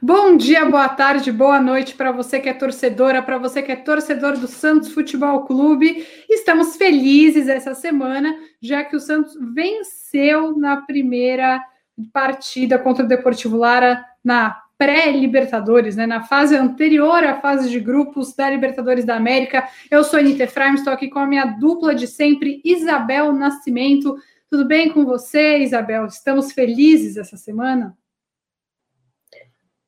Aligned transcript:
Bom 0.00 0.36
dia, 0.36 0.64
boa 0.64 0.88
tarde, 0.88 1.32
boa 1.32 1.60
noite 1.60 1.94
para 1.94 2.12
você 2.12 2.38
que 2.38 2.48
é 2.48 2.54
torcedora, 2.54 3.20
para 3.20 3.36
você 3.36 3.60
que 3.62 3.72
é 3.72 3.76
torcedor 3.76 4.38
do 4.38 4.46
Santos 4.46 4.92
Futebol 4.92 5.44
Clube. 5.44 6.06
Estamos 6.30 6.76
felizes 6.76 7.48
essa 7.48 7.74
semana, 7.74 8.34
já 8.62 8.84
que 8.84 8.96
o 8.96 9.00
Santos 9.00 9.34
venceu 9.54 10.56
na 10.56 10.78
primeira 10.78 11.62
partida 12.12 12.78
contra 12.78 13.04
o 13.04 13.08
Deportivo 13.08 13.56
Lara 13.56 14.04
na 14.24 14.62
pré-Libertadores, 14.78 15.96
né, 15.96 16.06
na 16.06 16.22
fase 16.22 16.56
anterior 16.56 17.24
à 17.24 17.40
fase 17.40 17.68
de 17.68 17.80
grupos 17.80 18.34
da 18.34 18.48
Libertadores 18.48 19.04
da 19.04 19.16
América. 19.16 19.68
Eu 19.90 20.04
sou 20.04 20.18
a 20.18 20.22
Anitta 20.22 20.44
Efraim, 20.44 20.74
estou 20.74 20.92
aqui 20.92 21.08
com 21.08 21.18
a 21.18 21.26
minha 21.26 21.44
dupla 21.44 21.94
de 21.94 22.06
sempre, 22.06 22.62
Isabel 22.64 23.32
Nascimento. 23.32 24.16
Tudo 24.48 24.64
bem 24.64 24.90
com 24.90 25.04
você, 25.04 25.58
Isabel? 25.58 26.06
Estamos 26.06 26.52
felizes 26.52 27.16
essa 27.16 27.36
semana? 27.36 27.98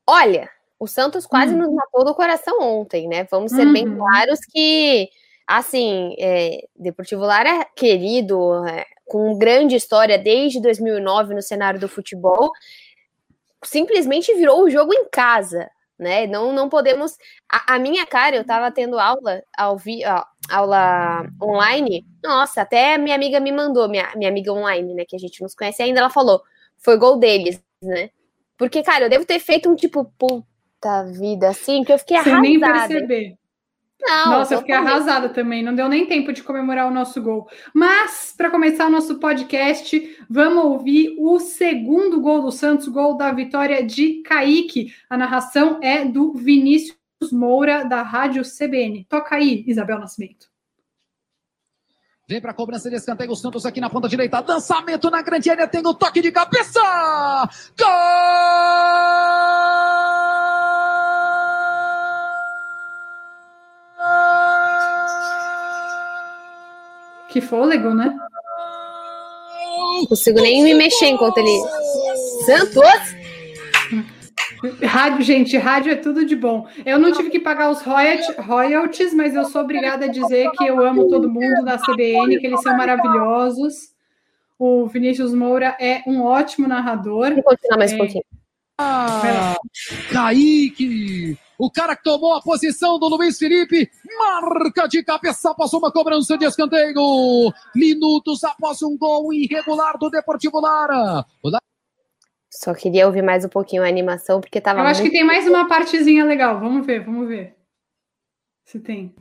Olha, 0.05 0.51
o 0.77 0.89
Santos 0.89 1.25
quase 1.25 1.55
hum. 1.55 1.59
nos 1.59 1.73
matou 1.73 2.05
do 2.05 2.15
coração 2.15 2.61
ontem, 2.61 3.07
né? 3.07 3.29
Vamos 3.31 3.53
ser 3.53 3.67
uhum. 3.67 3.73
bem 3.73 3.97
claros 3.97 4.41
que, 4.41 5.09
assim, 5.47 6.17
é, 6.19 6.67
Deportivo 6.75 7.23
Lara 7.23 7.49
é 7.49 7.65
querido, 7.77 8.67
é, 8.67 8.85
com 9.11 9.37
grande 9.37 9.75
história 9.75 10.17
desde 10.17 10.63
2009 10.63 11.35
no 11.35 11.43
cenário 11.43 11.81
do 11.81 11.89
futebol, 11.89 12.53
simplesmente 13.65 14.33
virou 14.35 14.63
o 14.63 14.71
jogo 14.71 14.95
em 14.95 15.09
casa, 15.11 15.69
né? 15.99 16.29
Não, 16.29 16.53
não 16.53 16.69
podemos. 16.69 17.17
A, 17.51 17.75
a 17.75 17.79
minha 17.81 18.07
cara, 18.07 18.37
eu 18.37 18.45
tava 18.45 18.71
tendo 18.71 19.01
aula 19.01 19.43
ao 19.59 19.77
vi, 19.77 20.03
ó, 20.07 20.25
aula 20.49 21.27
online. 21.43 22.07
Nossa, 22.23 22.63
até 22.63 22.97
minha 22.97 23.17
amiga 23.17 23.41
me 23.41 23.51
mandou, 23.51 23.89
minha, 23.89 24.13
minha 24.15 24.31
amiga 24.31 24.53
online, 24.53 24.95
né? 24.95 25.05
Que 25.05 25.17
a 25.17 25.19
gente 25.19 25.43
nos 25.43 25.57
conhece 25.57 25.83
ainda, 25.83 25.99
ela 25.99 26.09
falou: 26.09 26.41
foi 26.79 26.97
gol 26.97 27.19
deles, 27.19 27.61
né? 27.83 28.11
Porque, 28.57 28.81
cara, 28.81 29.07
eu 29.07 29.11
devo 29.11 29.25
ter 29.25 29.41
feito 29.41 29.69
um 29.69 29.75
tipo, 29.75 30.05
puta 30.17 31.03
vida, 31.19 31.49
assim, 31.49 31.83
que 31.83 31.93
eu 31.93 31.99
fiquei 31.99 32.17
Sem 32.23 32.33
arrasada. 32.33 32.49
nem 32.49 32.61
perceber. 32.61 33.35
Não, 34.01 34.31
Nossa, 34.31 34.55
eu 34.55 34.59
fiquei 34.61 34.75
arrasada 34.75 35.29
também. 35.29 35.63
Não 35.63 35.75
deu 35.75 35.89
nem 35.89 36.07
tempo 36.07 36.33
de 36.33 36.43
comemorar 36.43 36.89
o 36.89 36.91
nosso 36.91 37.21
gol. 37.21 37.49
Mas, 37.75 38.35
para 38.37 38.51
começar 38.51 38.87
o 38.87 38.91
nosso 38.91 39.19
podcast, 39.19 40.19
vamos 40.29 40.65
ouvir 40.65 41.17
o 41.19 41.39
segundo 41.39 42.21
gol 42.21 42.43
do 42.43 42.51
Santos, 42.51 42.89
gol 42.89 43.17
da 43.17 43.31
vitória 43.33 43.85
de 43.85 44.23
Kaique. 44.23 44.95
A 45.09 45.17
narração 45.17 45.79
é 45.83 46.05
do 46.05 46.33
Vinícius 46.33 46.97
Moura, 47.31 47.85
da 47.85 48.03
Rádio 48.03 48.43
CBN. 48.43 49.05
Toca 49.09 49.37
aí, 49.37 49.65
Isabel 49.67 49.99
Nascimento. 49.99 50.49
Vem 52.27 52.41
para 52.41 52.53
a 52.53 52.55
cobrança 52.55 52.89
de 52.89 52.95
escanteio. 52.95 53.33
O 53.33 53.37
Santos 53.37 53.67
aqui 53.67 53.81
na 53.81 53.91
ponta 53.91 54.09
direita. 54.09 54.39
Lançamento 54.47 55.11
na 55.11 55.21
grande 55.21 55.51
área. 55.51 55.67
Tem 55.67 55.85
o 55.85 55.93
toque 55.93 56.23
de 56.23 56.31
cabeça. 56.31 56.81
Gol! 57.77 57.89
Que 67.31 67.41
fôlego, 67.41 67.95
né? 67.95 68.17
Não 70.01 70.07
consigo 70.07 70.41
nem 70.41 70.63
me 70.63 70.75
mexer 70.75 71.07
enquanto 71.07 71.39
ele. 71.39 71.61
Santos! 72.45 73.21
Rádio, 74.83 75.23
gente, 75.23 75.57
rádio 75.57 75.93
é 75.93 75.97
tudo 75.97 76.25
de 76.25 76.37
bom. 76.37 76.67
Eu 76.85 76.99
não 76.99 77.13
tive 77.13 77.31
que 77.31 77.41
pagar 77.41 77.71
os 77.71 77.81
royalties, 77.83 79.15
mas 79.15 79.35
eu 79.35 79.45
sou 79.45 79.63
obrigada 79.63 80.05
a 80.05 80.09
dizer 80.09 80.51
que 80.53 80.67
eu 80.67 80.81
amo 80.81 81.09
todo 81.09 81.31
mundo 81.31 81.65
da 81.65 81.79
CBN, 81.79 82.39
que 82.39 82.47
eles 82.47 82.61
são 82.61 82.77
maravilhosos. 82.77 83.95
O 84.59 84.87
Vinícius 84.87 85.33
Moura 85.33 85.75
é 85.81 86.03
um 86.07 86.23
ótimo 86.23 86.69
narrador. 86.69 87.33
Vou 87.33 87.43
continuar 87.43 87.79
mais 87.79 87.93
um 87.93 87.95
é... 87.95 87.99
pouquinho. 87.99 88.25
Ah, 88.77 89.57
Kaique! 90.13 91.39
O 91.61 91.71
cara 91.71 91.95
que 91.95 92.03
tomou 92.03 92.33
a 92.33 92.41
posição 92.41 92.99
do 92.99 93.07
Luiz 93.07 93.37
Felipe, 93.37 93.91
marca 94.19 94.89
de 94.89 95.05
cabeça 95.05 95.51
após 95.51 95.71
uma 95.75 95.93
cobrança 95.93 96.39
de 96.39 96.47
escanteio. 96.47 97.53
Minutos 97.77 98.43
após 98.45 98.81
um 98.81 98.97
gol 98.97 99.31
irregular 99.31 99.99
do 99.99 100.09
Deportivo 100.09 100.59
Lara. 100.59 101.23
Só 102.51 102.73
queria 102.73 103.07
ouvir 103.07 103.21
mais 103.21 103.45
um 103.45 103.51
pouquinho 103.51 103.83
a 103.83 103.89
animação, 103.89 104.41
porque 104.41 104.59
tava. 104.59 104.81
Eu 104.81 104.87
acho 104.87 105.03
que 105.03 105.11
tem 105.11 105.23
mais 105.23 105.47
uma 105.47 105.69
partezinha 105.69 106.25
legal. 106.25 106.59
Vamos 106.59 106.87
ver, 106.87 107.05
vamos 107.05 107.29
ver. 107.29 107.55
Se 108.65 108.81
tem. 108.81 109.15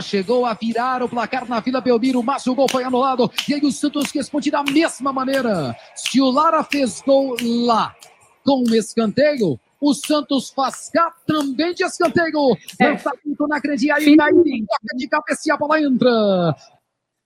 Chegou 0.00 0.46
a 0.46 0.54
virar 0.54 1.02
o 1.02 1.08
placar 1.08 1.46
na 1.46 1.60
Vila 1.60 1.82
Belmiro, 1.82 2.22
mas 2.22 2.46
o 2.46 2.54
gol 2.54 2.66
foi 2.66 2.82
anulado. 2.82 3.30
E 3.46 3.52
aí 3.52 3.60
o 3.60 3.70
Santos 3.70 4.10
responde 4.10 4.50
da 4.50 4.62
mesma 4.62 5.12
maneira. 5.12 5.76
Se 5.94 6.18
o 6.18 6.30
Lara 6.30 6.64
fez 6.64 7.02
gol 7.02 7.36
lá 7.42 7.94
com 8.42 8.64
um 8.66 8.74
escanteio, 8.74 9.60
o 9.84 9.92
Santos 9.92 10.48
faz 10.48 10.88
cá 10.88 11.14
também 11.26 11.74
de 11.74 11.84
escanteio. 11.84 12.56
É. 12.80 12.88
Lançamento 12.88 13.46
na 13.46 13.58
grande 13.58 13.90
área 13.90 14.06
aí 14.06 14.16
toca 14.16 14.96
de 14.96 15.08
cabeça 15.08 15.42
e 15.44 15.50
a 15.50 15.56
bola 15.58 15.80
entra. 15.80 16.56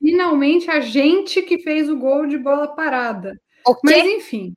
Finalmente 0.02 0.68
a 0.68 0.80
gente 0.80 1.40
que 1.42 1.58
fez 1.58 1.88
o 1.88 1.96
gol 1.96 2.26
de 2.26 2.36
bola 2.36 2.66
parada. 2.66 3.40
Mas 3.84 4.04
enfim. 4.04 4.54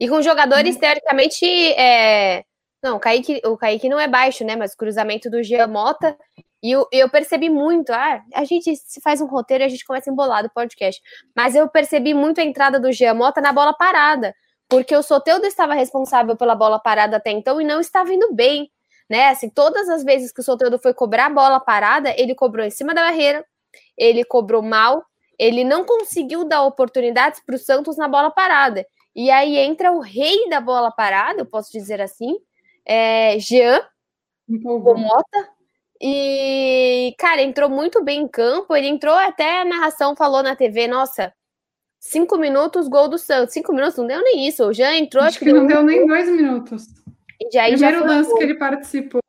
E 0.00 0.08
com 0.08 0.20
jogadores, 0.20 0.74
uhum. 0.74 0.80
teoricamente, 0.80 1.44
é... 1.46 2.44
não, 2.82 2.96
o 2.96 3.00
Kaique, 3.00 3.40
o 3.44 3.56
Kaique 3.56 3.88
não 3.88 4.00
é 4.00 4.08
baixo, 4.08 4.44
né? 4.44 4.56
Mas 4.56 4.72
o 4.72 4.76
cruzamento 4.76 5.30
do 5.30 5.42
Gia 5.42 5.68
Mota. 5.68 6.16
E 6.62 6.72
eu, 6.72 6.86
eu 6.90 7.08
percebi 7.08 7.48
muito, 7.48 7.90
ah, 7.92 8.22
a 8.34 8.44
gente 8.44 8.74
se 8.74 9.00
faz 9.00 9.20
um 9.20 9.26
roteiro 9.26 9.62
e 9.62 9.66
a 9.66 9.68
gente 9.68 9.84
começa 9.84 10.10
embolado 10.10 10.48
o 10.48 10.52
podcast. 10.52 11.00
Mas 11.34 11.54
eu 11.54 11.68
percebi 11.68 12.12
muito 12.12 12.40
a 12.40 12.44
entrada 12.44 12.80
do 12.80 12.90
Gia 12.90 13.14
Mota 13.14 13.40
na 13.40 13.52
bola 13.52 13.72
parada. 13.72 14.34
Porque 14.68 14.96
o 14.96 15.02
Soteudo 15.02 15.46
estava 15.46 15.74
responsável 15.74 16.36
pela 16.36 16.54
bola 16.54 16.78
parada 16.78 17.16
até 17.16 17.30
então 17.30 17.60
e 17.60 17.64
não 17.64 17.80
estava 17.80 18.12
indo 18.12 18.32
bem. 18.32 18.70
Né? 19.08 19.28
Assim, 19.28 19.48
todas 19.48 19.88
as 19.88 20.02
vezes 20.02 20.32
que 20.32 20.40
o 20.40 20.44
Soteudo 20.44 20.78
foi 20.78 20.92
cobrar 20.92 21.26
a 21.26 21.30
bola 21.30 21.60
parada, 21.60 22.12
ele 22.18 22.34
cobrou 22.34 22.66
em 22.66 22.70
cima 22.70 22.92
da 22.92 23.02
barreira, 23.02 23.44
ele 23.96 24.24
cobrou 24.24 24.62
mal, 24.62 25.04
ele 25.38 25.62
não 25.62 25.84
conseguiu 25.84 26.44
dar 26.44 26.62
oportunidades 26.64 27.40
para 27.44 27.54
o 27.54 27.58
Santos 27.58 27.96
na 27.96 28.08
bola 28.08 28.30
parada. 28.30 28.84
E 29.14 29.30
aí 29.30 29.56
entra 29.56 29.92
o 29.92 30.00
rei 30.00 30.48
da 30.48 30.60
bola 30.60 30.90
parada, 30.90 31.40
eu 31.40 31.46
posso 31.46 31.70
dizer 31.72 32.00
assim, 32.00 32.36
é, 32.84 33.38
Jean 33.38 33.80
Mota. 34.48 35.56
E, 36.00 37.14
cara, 37.18 37.42
entrou 37.42 37.68
muito 37.68 38.02
bem 38.04 38.22
em 38.22 38.28
campo. 38.28 38.74
Ele 38.74 38.88
entrou 38.88 39.14
até 39.14 39.60
a 39.60 39.64
narração 39.64 40.14
falou 40.14 40.42
na 40.42 40.54
TV, 40.54 40.86
nossa, 40.86 41.32
cinco 42.10 42.38
minutos, 42.38 42.88
gol 42.88 43.08
do 43.08 43.18
Santos. 43.18 43.54
Cinco 43.54 43.72
minutos, 43.72 43.96
não 43.96 44.06
deu 44.06 44.22
nem 44.22 44.46
isso. 44.46 44.64
O 44.64 44.72
Jean 44.72 44.96
entrou. 44.96 45.22
Acho, 45.22 45.36
acho 45.36 45.44
que, 45.44 45.52
não 45.52 45.66
deu 45.66 45.82
nem 45.82 46.06
dois 46.06 46.28
minutos. 46.28 46.86
E 47.40 47.50
já, 47.52 47.64
Primeiro 47.64 48.00
já 48.00 48.06
lance 48.06 48.34
que 48.34 48.42
ele 48.42 48.54
participou 48.54 49.20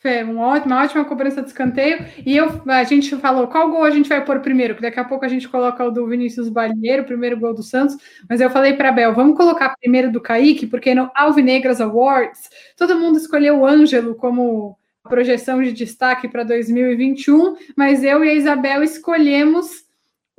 foi 0.00 0.22
uma 0.22 0.46
ótima, 0.46 0.76
uma 0.76 0.84
ótima 0.84 1.04
cobrança 1.04 1.42
de 1.42 1.48
escanteio. 1.48 2.06
E 2.24 2.34
eu, 2.34 2.62
a 2.66 2.84
gente 2.84 3.14
falou 3.16 3.46
qual 3.48 3.70
gol 3.70 3.84
a 3.84 3.90
gente 3.90 4.08
vai 4.08 4.24
pôr 4.24 4.40
primeiro, 4.40 4.74
que 4.74 4.80
daqui 4.80 4.98
a 4.98 5.04
pouco 5.04 5.26
a 5.26 5.28
gente 5.28 5.46
coloca 5.46 5.84
o 5.84 5.90
do 5.90 6.06
Vinícius 6.06 6.48
Balheiro, 6.48 7.02
o 7.02 7.06
primeiro 7.06 7.38
gol 7.38 7.52
do 7.52 7.62
Santos. 7.62 7.96
Mas 8.28 8.40
eu 8.40 8.48
falei 8.48 8.72
para 8.72 8.90
Bel, 8.90 9.14
vamos 9.14 9.36
colocar 9.36 9.76
primeiro 9.78 10.10
do 10.10 10.20
Kaique, 10.20 10.66
porque 10.66 10.94
no 10.94 11.10
Alvinegras 11.14 11.82
Awards 11.82 12.48
todo 12.78 12.98
mundo 12.98 13.18
escolheu 13.18 13.58
o 13.58 13.66
Ângelo 13.66 14.14
como 14.14 14.78
projeção 15.06 15.62
de 15.62 15.72
destaque 15.72 16.28
para 16.28 16.44
2021, 16.44 17.56
mas 17.76 18.02
eu 18.02 18.24
e 18.24 18.30
a 18.30 18.34
Isabel 18.34 18.82
escolhemos 18.82 19.84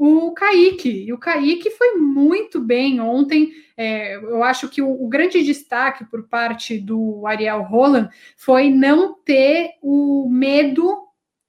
o 0.03 0.31
Kaique. 0.31 1.05
E 1.05 1.13
o 1.13 1.17
Kaique 1.19 1.69
foi 1.69 1.91
muito 1.97 2.59
bem 2.59 2.99
ontem. 2.99 3.51
É, 3.77 4.15
eu 4.15 4.43
acho 4.43 4.67
que 4.67 4.81
o, 4.81 4.89
o, 4.89 5.07
grande 5.07 5.43
destaque 5.43 6.03
por 6.05 6.23
parte 6.23 6.79
do 6.79 7.27
Ariel 7.27 7.61
Roland 7.61 8.09
foi 8.35 8.71
não 8.71 9.13
ter 9.13 9.73
o 9.79 10.27
medo 10.27 10.97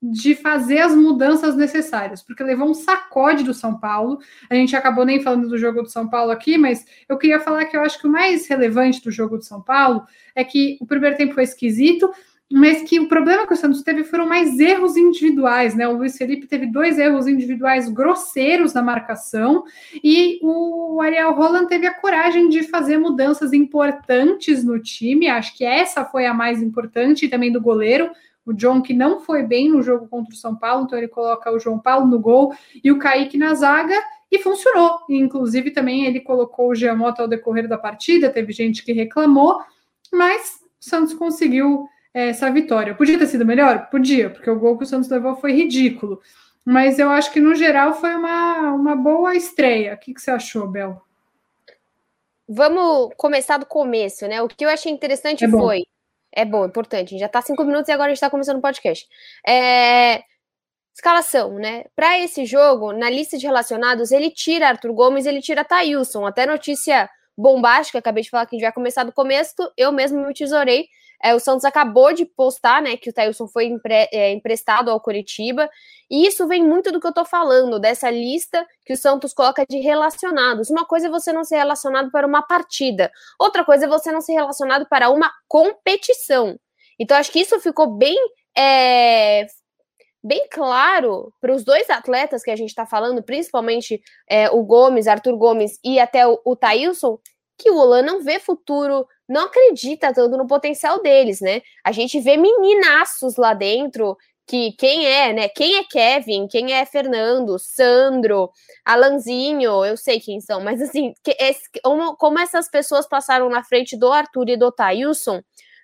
de 0.03 0.35
fazer 0.35 0.81
as 0.81 0.95
mudanças 0.95 1.57
necessárias, 1.57 2.23
porque 2.23 2.43
levou 2.43 2.69
um 2.69 2.75
sacode 2.75 3.43
do 3.43 3.55
São 3.55 3.79
Paulo. 3.79 4.19
A 4.51 4.55
gente 4.55 4.77
acabou 4.77 5.07
nem 5.07 5.23
falando 5.23 5.49
do 5.49 5.57
jogo 5.57 5.81
do 5.81 5.89
São 5.89 6.07
Paulo 6.07 6.31
aqui, 6.31 6.59
mas 6.59 6.85
eu 7.09 7.17
queria 7.17 7.41
falar 7.41 7.65
que 7.65 7.77
eu 7.77 7.81
acho 7.81 7.99
que 7.99 8.07
o 8.07 8.13
mais 8.13 8.47
relevante 8.47 9.03
do 9.03 9.11
jogo 9.11 9.39
do 9.39 9.45
São 9.45 9.63
Paulo 9.63 10.05
é 10.35 10.45
que 10.45 10.77
o 10.79 10.87
primeiro 10.87 11.17
tempo 11.17 11.33
foi 11.33 11.45
esquisito, 11.45 12.13
mas 12.53 12.83
que 12.83 13.01
o 13.01 13.09
problema 13.09 13.47
que 13.47 13.55
o 13.55 13.57
Santos 13.57 13.83
teve 13.83 14.05
foram 14.05 14.29
mais 14.29 14.61
erros 14.61 14.97
individuais, 14.97 15.75
né? 15.75 15.89
O 15.89 15.97
Luiz 15.97 16.17
Felipe 16.17 16.47
teve 16.47 16.67
dois 16.67 16.99
erros 16.99 17.27
individuais 17.27 17.89
grosseiros 17.89 18.75
na 18.75 18.83
marcação 18.83 19.65
e 20.03 20.39
o 20.43 21.01
Ariel 21.01 21.33
Roland 21.33 21.67
teve 21.67 21.87
a 21.87 21.95
coragem 21.95 22.49
de 22.49 22.63
fazer 22.65 22.99
mudanças 22.99 23.53
importantes 23.53 24.63
no 24.63 24.79
time. 24.79 25.29
Acho 25.29 25.57
que 25.57 25.65
essa 25.65 26.05
foi 26.05 26.27
a 26.27 26.35
mais 26.35 26.63
importante, 26.63 27.29
também 27.29 27.51
do 27.51 27.61
goleiro. 27.61 28.11
o 28.45 28.53
John, 28.53 28.83
que 28.83 28.93
não 28.93 29.21
foi 29.21 29.43
bem 29.45 29.71
no 29.71 29.83
jogo 29.83 30.09
contra 30.09 30.35
o 30.35 30.37
São 30.37 30.55
Paulo, 30.57 30.85
então 30.85 30.99
ele 30.99 31.09
coloca 31.09 31.51
o 31.51 31.59
João 31.59 31.79
Paulo 31.79 32.07
no 32.07 32.19
gol 32.19 32.53
e 32.83 32.91
o 32.91 32.99
Kaique 32.99 33.39
na 33.39 33.55
zaga, 33.55 33.95
e 34.31 34.39
funcionou. 34.39 34.99
Inclusive, 35.09 35.71
também 35.71 36.07
ele 36.07 36.19
colocou 36.19 36.71
o 36.71 36.75
Giamotto 36.75 37.21
ao 37.21 37.29
decorrer 37.29 37.69
da 37.69 37.77
partida, 37.77 38.31
teve 38.31 38.53
gente 38.53 38.83
que 38.83 38.93
reclamou, 38.93 39.61
mas 40.13 40.61
o 40.81 40.85
Santos 40.85 41.13
conseguiu 41.15 41.87
essa 42.15 42.51
vitória. 42.51 42.95
Podia 42.95 43.19
ter 43.19 43.27
sido 43.27 43.47
melhor? 43.47 43.89
Podia, 43.91 44.31
porque 44.31 44.51
o 44.51 44.59
gol 44.59 44.77
que 44.77 44.85
o 44.85 44.87
Santos 44.87 45.09
levou 45.09 45.37
foi 45.37 45.53
ridículo. 45.53 46.21
Mas 46.65 46.99
eu 46.99 47.11
acho 47.11 47.33
que, 47.33 47.41
no 47.41 47.55
geral, 47.55 47.95
foi 47.95 48.15
uma, 48.15 48.73
uma 48.73 48.97
boa 48.97 49.35
estreia. 49.35 49.95
O 49.95 49.99
que, 49.99 50.15
que 50.15 50.21
você 50.21 50.31
achou, 50.31 50.69
Bel? 50.69 51.03
Vamos 52.49 53.13
começar 53.17 53.57
do 53.57 53.67
começo, 53.67 54.27
né? 54.27 54.43
O 54.43 54.49
que 54.49 54.65
eu 54.65 54.69
achei 54.69 54.93
interessante 54.93 55.45
é 55.45 55.49
foi. 55.49 55.83
É 56.31 56.45
bom, 56.45 56.65
importante. 56.65 57.19
Já 57.19 57.29
tá 57.29 57.43
cinco 57.43 57.65
minutos 57.65 57.89
e 57.89 57.93
agora 57.93 58.11
a 58.11 58.15
gente 58.15 58.21
tá 58.21 58.31
começando 58.31 58.59
o 58.59 58.63
podcast. 58.63 59.09
É... 59.47 60.23
Escalação, 60.95 61.55
né? 61.55 61.85
Para 61.97 62.19
esse 62.19 62.45
jogo, 62.45 62.93
na 62.93 63.09
lista 63.09 63.39
de 63.39 63.47
relacionados, 63.47 64.13
ele 64.13 64.31
tira 64.31 64.69
Arthur 64.69 64.93
Gomes, 64.93 65.27
ele 65.27 65.41
tira 65.41 65.65
Thailson. 65.65 66.27
Até 66.27 66.47
notícia 66.47 67.09
bombástica, 67.37 67.99
acabei 67.99 68.23
de 68.23 68.31
falar 68.31 68.47
que 68.47 68.55
a 68.55 68.59
gente 68.59 68.67
vai 68.67 68.73
começar 68.73 69.05
do 69.05 69.13
começo, 69.13 69.55
eu 69.77 69.91
mesmo 69.91 70.25
me 70.25 70.35
tesourei. 70.35 70.87
É, 71.23 71.35
o 71.35 71.41
Santos 71.41 71.65
acabou 71.65 72.13
de 72.13 72.25
postar, 72.25 72.83
né, 72.83 72.97
que 72.97 73.11
o 73.11 73.13
Thailson 73.13 73.47
foi 73.47 73.67
empre 73.67 74.09
é, 74.13 74.33
emprestado 74.33 74.91
ao 74.91 75.01
Curitiba, 75.01 75.71
e 76.11 76.27
isso 76.27 76.47
vem 76.49 76.65
muito 76.65 76.91
do 76.91 77.01
que 77.01 77.07
eu 77.07 77.15
tô 77.15 77.25
falando, 77.25 77.79
dessa 77.79 78.11
lista 78.11 78.67
que 78.85 78.93
o 78.93 78.97
Santos 78.97 79.33
coloca 79.33 79.65
de 79.69 79.79
relacionados. 79.79 80.69
Uma 80.69 80.85
coisa 80.85 81.07
é 81.07 81.11
você 81.11 81.33
não 81.33 81.45
ser 81.45 81.57
relacionado 81.57 82.11
para 82.11 82.27
uma 82.27 82.43
partida, 82.43 83.11
outra 83.39 83.65
coisa 83.65 83.85
é 83.87 83.89
você 83.89 84.11
não 84.11 84.21
ser 84.21 84.33
relacionado 84.33 84.87
para 84.89 85.11
uma 85.11 85.31
competição. 85.47 86.59
Então, 86.99 87.17
acho 87.17 87.31
que 87.31 87.41
isso 87.41 87.59
ficou 87.61 87.87
bem 87.97 88.17
é, 88.57 89.47
bem 90.23 90.47
claro 90.51 91.33
para 91.41 91.53
os 91.55 91.65
dois 91.65 91.91
atletas 91.91 92.43
que 92.43 92.51
a 92.51 92.57
gente 92.57 92.69
está 92.69 92.87
falando, 92.87 93.23
principalmente 93.23 94.01
é, 94.29 94.51
o 94.51 94.63
Gomes, 94.63 95.09
Arthur 95.09 95.37
Gomes 95.37 95.79
e 95.85 95.99
até 95.99 96.27
o, 96.27 96.41
o 96.45 96.55
Thailson, 96.55 97.19
que 97.59 97.71
o 97.71 97.77
Olan 97.77 98.03
não 98.03 98.23
vê 98.23 98.39
futuro, 98.39 99.07
não 99.33 99.47
acredita 99.47 100.13
tanto 100.13 100.37
no 100.37 100.47
potencial 100.47 101.03
deles, 101.03 101.41
né? 101.41 101.63
A 101.83 101.91
gente 101.91 102.21
vê 102.21 102.37
meninaços 102.37 103.37
lá 103.37 103.55
dentro, 103.55 104.17
que 104.47 104.73
quem 104.73 105.07
é, 105.07 105.33
né? 105.33 105.49
Quem 105.49 105.77
é 105.77 105.85
Kevin, 105.85 106.47
quem 106.47 106.73
é 106.73 106.85
Fernando, 106.85 107.59
Sandro, 107.59 108.51
Alanzinho, 108.85 109.85
eu 109.85 109.97
sei 109.97 110.21
quem 110.21 110.41
são, 110.41 110.61
mas 110.61 110.81
assim, 110.83 111.15
como, 111.83 112.17
como 112.17 112.39
essas 112.39 112.69
pessoas 112.69 113.09
passaram 113.09 113.49
na 113.49 113.65
frente 113.65 113.97
do 113.97 114.13
Arthur 114.13 114.51
e 114.51 114.57
do 114.57 114.71
Thailson 114.71 115.41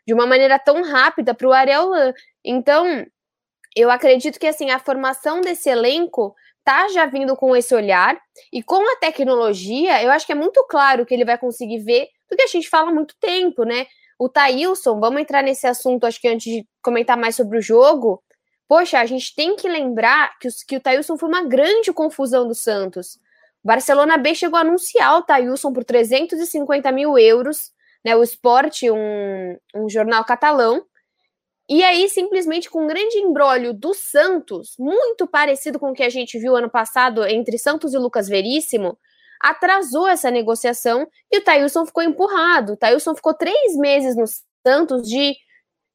de 0.06 0.14
uma 0.14 0.26
maneira 0.26 0.58
tão 0.58 0.82
rápida 0.82 1.34
para 1.34 1.48
o 1.48 1.52
Ariel 1.52 1.88
Lan. 1.88 2.12
Então, 2.44 3.06
eu 3.76 3.90
acredito 3.90 4.38
que 4.38 4.46
assim 4.46 4.70
a 4.70 4.78
formação 4.78 5.40
desse 5.40 5.68
elenco 5.68 6.34
tá 6.64 6.88
já 6.88 7.06
vindo 7.06 7.36
com 7.36 7.56
esse 7.56 7.74
olhar 7.74 8.18
e 8.52 8.62
com 8.62 8.82
a 8.92 8.96
tecnologia, 8.96 10.02
eu 10.02 10.10
acho 10.10 10.26
que 10.26 10.32
é 10.32 10.34
muito 10.34 10.62
claro 10.66 11.06
que 11.06 11.14
ele 11.14 11.24
vai 11.24 11.38
conseguir 11.38 11.78
ver 11.78 12.08
do 12.30 12.36
que 12.36 12.42
a 12.42 12.46
gente 12.46 12.68
fala 12.68 12.90
há 12.90 12.94
muito 12.94 13.14
tempo, 13.20 13.64
né? 13.64 13.86
O 14.18 14.28
Thailson, 14.28 14.98
vamos 14.98 15.20
entrar 15.20 15.42
nesse 15.42 15.66
assunto, 15.66 16.04
acho 16.04 16.20
que 16.20 16.28
antes 16.28 16.52
de 16.52 16.66
comentar 16.82 17.16
mais 17.16 17.36
sobre 17.36 17.58
o 17.58 17.62
jogo. 17.62 18.22
Poxa, 18.66 19.00
a 19.00 19.06
gente 19.06 19.34
tem 19.34 19.56
que 19.56 19.68
lembrar 19.68 20.38
que, 20.38 20.48
os, 20.48 20.62
que 20.62 20.76
o 20.76 20.80
Thailson 20.80 21.16
foi 21.16 21.28
uma 21.28 21.44
grande 21.44 21.92
confusão 21.92 22.46
do 22.46 22.54
Santos. 22.54 23.16
O 23.62 23.68
Barcelona 23.68 24.18
B 24.18 24.34
chegou 24.34 24.58
a 24.58 24.62
anunciar 24.62 25.16
o 25.16 25.22
Thailson 25.22 25.72
por 25.72 25.84
350 25.84 26.90
mil 26.92 27.18
euros, 27.18 27.72
né? 28.04 28.16
O 28.16 28.22
Esporte, 28.22 28.90
um, 28.90 29.56
um 29.74 29.88
jornal 29.88 30.24
catalão, 30.24 30.84
e 31.70 31.82
aí, 31.82 32.08
simplesmente 32.08 32.70
com 32.70 32.84
um 32.84 32.86
grande 32.86 33.18
embrólio 33.18 33.74
do 33.74 33.92
Santos, 33.92 34.74
muito 34.78 35.26
parecido 35.26 35.78
com 35.78 35.90
o 35.90 35.92
que 35.92 36.02
a 36.02 36.08
gente 36.08 36.38
viu 36.38 36.56
ano 36.56 36.70
passado 36.70 37.22
entre 37.26 37.58
Santos 37.58 37.92
e 37.92 37.98
Lucas 37.98 38.26
Veríssimo, 38.26 38.98
atrasou 39.40 40.06
essa 40.06 40.30
negociação 40.30 41.06
e 41.30 41.38
o 41.38 41.44
Thailson 41.44 41.86
ficou 41.86 42.02
empurrado. 42.02 42.72
O 42.72 42.76
Thailson 42.76 43.14
ficou 43.14 43.34
três 43.34 43.76
meses 43.76 44.16
no 44.16 44.24
Santos 44.66 45.08
de 45.08 45.36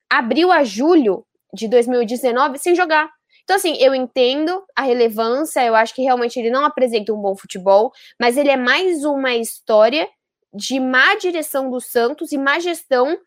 abril 0.10 0.52
a 0.52 0.64
julho 0.64 1.26
de 1.54 1.68
2019 1.68 2.58
sem 2.58 2.76
jogar. 2.76 3.10
Então, 3.44 3.58
assim, 3.58 3.76
eu 3.78 3.94
entendo 3.94 4.64
a 4.76 4.84
relevância, 4.84 5.66
eu 5.66 5.76
acho 5.76 5.94
que 5.94 6.02
realmente 6.02 6.40
ele 6.40 6.50
não 6.50 6.64
apresenta 6.64 7.14
um 7.14 7.22
bom 7.22 7.36
futebol, 7.36 7.92
mas 8.20 8.38
ele 8.38 8.50
é 8.50 8.56
mais 8.56 9.04
uma 9.04 9.36
história 9.36 10.08
de 10.54 10.80
má 10.80 11.16
direção 11.16 11.70
do 11.70 11.82
Santos 11.82 12.32
e 12.32 12.38
má 12.38 12.60
gestão 12.60 13.20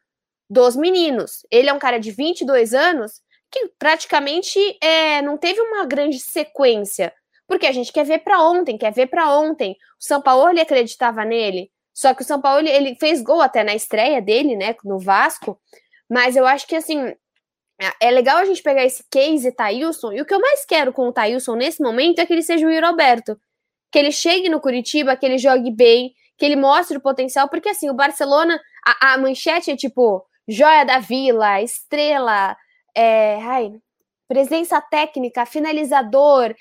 dos 0.48 0.76
meninos. 0.76 1.44
Ele 1.50 1.68
é 1.68 1.72
um 1.72 1.78
cara 1.78 1.98
de 1.98 2.10
22 2.12 2.72
anos 2.72 3.20
que 3.50 3.68
praticamente 3.78 4.58
é, 4.82 5.20
não 5.22 5.36
teve 5.36 5.60
uma 5.60 5.84
grande 5.84 6.18
sequência, 6.18 7.12
porque 7.46 7.66
a 7.66 7.72
gente 7.72 7.92
quer 7.92 8.04
ver 8.04 8.18
para 8.18 8.42
ontem, 8.42 8.76
quer 8.76 8.92
ver 8.92 9.06
para 9.06 9.36
ontem. 9.38 9.72
O 9.72 10.04
São 10.04 10.20
Paulo 10.20 10.48
ele 10.50 10.60
acreditava 10.60 11.24
nele, 11.24 11.70
só 11.92 12.14
que 12.14 12.22
o 12.22 12.24
São 12.24 12.40
Paulo 12.40 12.66
ele 12.66 12.94
fez 12.96 13.22
gol 13.22 13.40
até 13.40 13.62
na 13.64 13.74
estreia 13.74 14.20
dele, 14.20 14.56
né, 14.56 14.74
no 14.84 14.98
Vasco, 14.98 15.58
mas 16.08 16.36
eu 16.36 16.46
acho 16.46 16.66
que 16.66 16.76
assim, 16.76 17.14
é 18.00 18.10
legal 18.10 18.38
a 18.38 18.44
gente 18.44 18.62
pegar 18.62 18.84
esse 18.84 19.04
case 19.10 19.52
Thailson, 19.52 20.12
e 20.12 20.20
o 20.20 20.26
que 20.26 20.34
eu 20.34 20.40
mais 20.40 20.64
quero 20.64 20.92
com 20.92 21.08
o 21.08 21.12
Thailson 21.12 21.54
nesse 21.54 21.82
momento 21.82 22.18
é 22.18 22.26
que 22.26 22.32
ele 22.32 22.42
seja 22.42 22.66
o 22.66 22.70
Yuri 22.70 22.84
Alberto, 22.84 23.38
que 23.90 23.98
ele 23.98 24.12
chegue 24.12 24.48
no 24.48 24.60
Curitiba, 24.60 25.16
que 25.16 25.24
ele 25.24 25.38
jogue 25.38 25.70
bem, 25.70 26.14
que 26.36 26.44
ele 26.44 26.56
mostre 26.56 26.96
o 26.96 27.00
potencial, 27.00 27.48
porque 27.48 27.68
assim, 27.68 27.88
o 27.88 27.94
Barcelona, 27.94 28.60
a, 28.84 29.14
a 29.14 29.18
manchete 29.18 29.70
é 29.70 29.76
tipo, 29.76 30.24
joia 30.48 30.84
da 30.84 30.98
vila, 30.98 31.62
estrela, 31.62 32.56
é, 32.94 33.36
ai, 33.42 33.72
presença 34.28 34.80
técnica, 34.80 35.46
finalizador, 35.46 36.54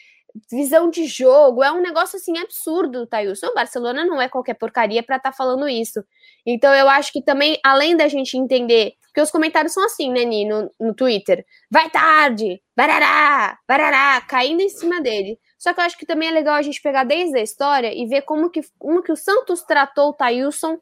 visão 0.51 0.89
de 0.89 1.05
jogo, 1.05 1.63
é 1.63 1.71
um 1.71 1.81
negócio 1.81 2.17
assim 2.17 2.37
absurdo, 2.37 3.07
Thailson. 3.07 3.47
O 3.47 3.53
Barcelona 3.53 4.05
não 4.05 4.21
é 4.21 4.27
qualquer 4.27 4.55
porcaria 4.55 5.01
para 5.01 5.17
estar 5.17 5.31
tá 5.31 5.35
falando 5.35 5.67
isso. 5.67 6.03
Então 6.45 6.73
eu 6.73 6.89
acho 6.89 7.11
que 7.11 7.21
também, 7.21 7.59
além 7.63 7.95
da 7.95 8.07
gente 8.07 8.37
entender, 8.37 8.93
porque 9.07 9.21
os 9.21 9.31
comentários 9.31 9.73
são 9.73 9.85
assim, 9.85 10.11
né, 10.11 10.25
Ni, 10.25 10.45
no, 10.45 10.69
no 10.79 10.93
Twitter, 10.93 11.45
vai 11.71 11.89
tarde, 11.89 12.61
barará, 12.75 13.57
barará, 13.67 14.21
caindo 14.21 14.61
em 14.61 14.69
cima 14.69 15.01
dele. 15.01 15.39
Só 15.57 15.73
que 15.73 15.79
eu 15.79 15.85
acho 15.85 15.97
que 15.97 16.05
também 16.05 16.29
é 16.29 16.31
legal 16.31 16.55
a 16.55 16.61
gente 16.61 16.81
pegar 16.81 17.05
desde 17.05 17.37
a 17.37 17.41
história 17.41 17.93
e 17.93 18.05
ver 18.05 18.23
como 18.23 18.49
que, 18.49 18.61
como 18.77 19.01
que 19.01 19.11
o 19.11 19.15
Santos 19.15 19.61
tratou 19.63 20.09
o 20.09 20.13
Thailson 20.13 20.77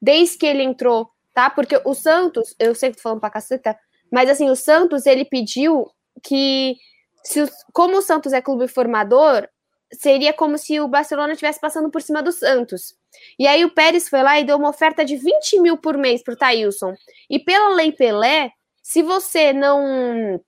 desde 0.00 0.38
que 0.38 0.46
ele 0.46 0.62
entrou 0.62 1.14
tá? 1.34 1.50
Porque 1.50 1.78
o 1.84 1.92
Santos, 1.92 2.54
eu 2.58 2.74
sei 2.74 2.90
que 2.90 2.96
tô 2.96 3.02
falando 3.02 3.20
pra 3.20 3.28
caceta, 3.28 3.76
mas 4.10 4.30
assim, 4.30 4.48
o 4.48 4.56
Santos, 4.56 5.04
ele 5.04 5.24
pediu 5.24 5.90
que, 6.22 6.76
se, 7.24 7.50
como 7.72 7.98
o 7.98 8.02
Santos 8.02 8.32
é 8.32 8.40
clube 8.40 8.68
formador, 8.68 9.48
seria 9.92 10.32
como 10.32 10.58
se 10.58 10.80
o 10.80 10.88
Barcelona 10.88 11.32
estivesse 11.32 11.60
passando 11.60 11.90
por 11.90 12.02
cima 12.02 12.22
do 12.22 12.32
Santos. 12.32 12.94
E 13.38 13.46
aí 13.46 13.64
o 13.64 13.70
Pérez 13.70 14.08
foi 14.08 14.22
lá 14.22 14.38
e 14.38 14.44
deu 14.44 14.56
uma 14.56 14.70
oferta 14.70 15.04
de 15.04 15.16
20 15.16 15.60
mil 15.60 15.76
por 15.76 15.96
mês 15.96 16.22
pro 16.22 16.36
Thailson. 16.36 16.94
E 17.30 17.38
pela 17.38 17.74
lei 17.74 17.92
Pelé, 17.92 18.50
se 18.82 19.02
você 19.02 19.52
não 19.52 20.40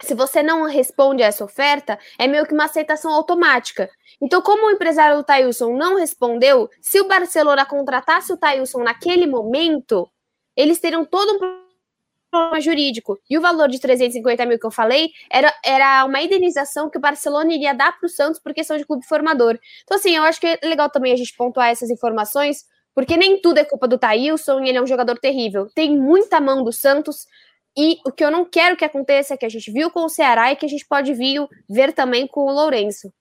se 0.00 0.14
você 0.14 0.44
não 0.44 0.62
responde 0.64 1.24
a 1.24 1.26
essa 1.26 1.44
oferta, 1.44 1.98
é 2.18 2.28
meio 2.28 2.46
que 2.46 2.54
uma 2.54 2.66
aceitação 2.66 3.12
automática. 3.12 3.90
Então, 4.20 4.40
como 4.40 4.66
o 4.66 4.70
empresário 4.70 5.16
do 5.16 5.24
Thailson 5.24 5.76
não 5.76 5.96
respondeu, 5.96 6.70
se 6.80 7.00
o 7.00 7.08
Barcelona 7.08 7.66
contratasse 7.66 8.32
o 8.32 8.36
Thailson 8.36 8.84
naquele 8.84 9.26
momento, 9.26 10.08
eles 10.56 10.78
teriam 10.78 11.04
todo 11.04 11.34
um 11.34 11.67
problema 12.30 12.60
jurídico. 12.60 13.18
E 13.28 13.36
o 13.36 13.40
valor 13.40 13.68
de 13.68 13.80
350 13.80 14.46
mil 14.46 14.58
que 14.58 14.66
eu 14.66 14.70
falei 14.70 15.10
era, 15.30 15.52
era 15.64 16.04
uma 16.04 16.20
indenização 16.20 16.90
que 16.90 16.98
o 16.98 17.00
Barcelona 17.00 17.52
iria 17.52 17.74
dar 17.74 17.98
para 17.98 18.06
o 18.06 18.10
Santos 18.10 18.40
por 18.40 18.54
questão 18.54 18.76
de 18.76 18.84
clube 18.84 19.06
formador. 19.06 19.58
Então, 19.84 19.96
assim, 19.96 20.16
eu 20.16 20.22
acho 20.22 20.40
que 20.40 20.46
é 20.46 20.58
legal 20.62 20.90
também 20.90 21.12
a 21.12 21.16
gente 21.16 21.34
pontuar 21.36 21.68
essas 21.68 21.90
informações, 21.90 22.64
porque 22.94 23.16
nem 23.16 23.40
tudo 23.40 23.58
é 23.58 23.64
culpa 23.64 23.86
do 23.86 23.98
Thailson 23.98 24.60
e 24.60 24.68
ele 24.68 24.78
é 24.78 24.82
um 24.82 24.86
jogador 24.86 25.18
terrível. 25.18 25.68
Tem 25.74 25.96
muita 25.96 26.40
mão 26.40 26.62
do 26.62 26.72
Santos. 26.72 27.26
E 27.76 27.98
o 28.04 28.10
que 28.10 28.24
eu 28.24 28.30
não 28.30 28.44
quero 28.44 28.76
que 28.76 28.84
aconteça 28.84 29.34
é 29.34 29.36
que 29.36 29.46
a 29.46 29.48
gente 29.48 29.70
viu 29.70 29.90
com 29.90 30.04
o 30.04 30.08
Ceará 30.08 30.50
e 30.50 30.56
que 30.56 30.66
a 30.66 30.68
gente 30.68 30.86
pode 30.86 31.14
vir, 31.14 31.46
ver 31.68 31.92
também 31.92 32.26
com 32.26 32.40
o 32.40 32.52
Lourenço. 32.52 33.12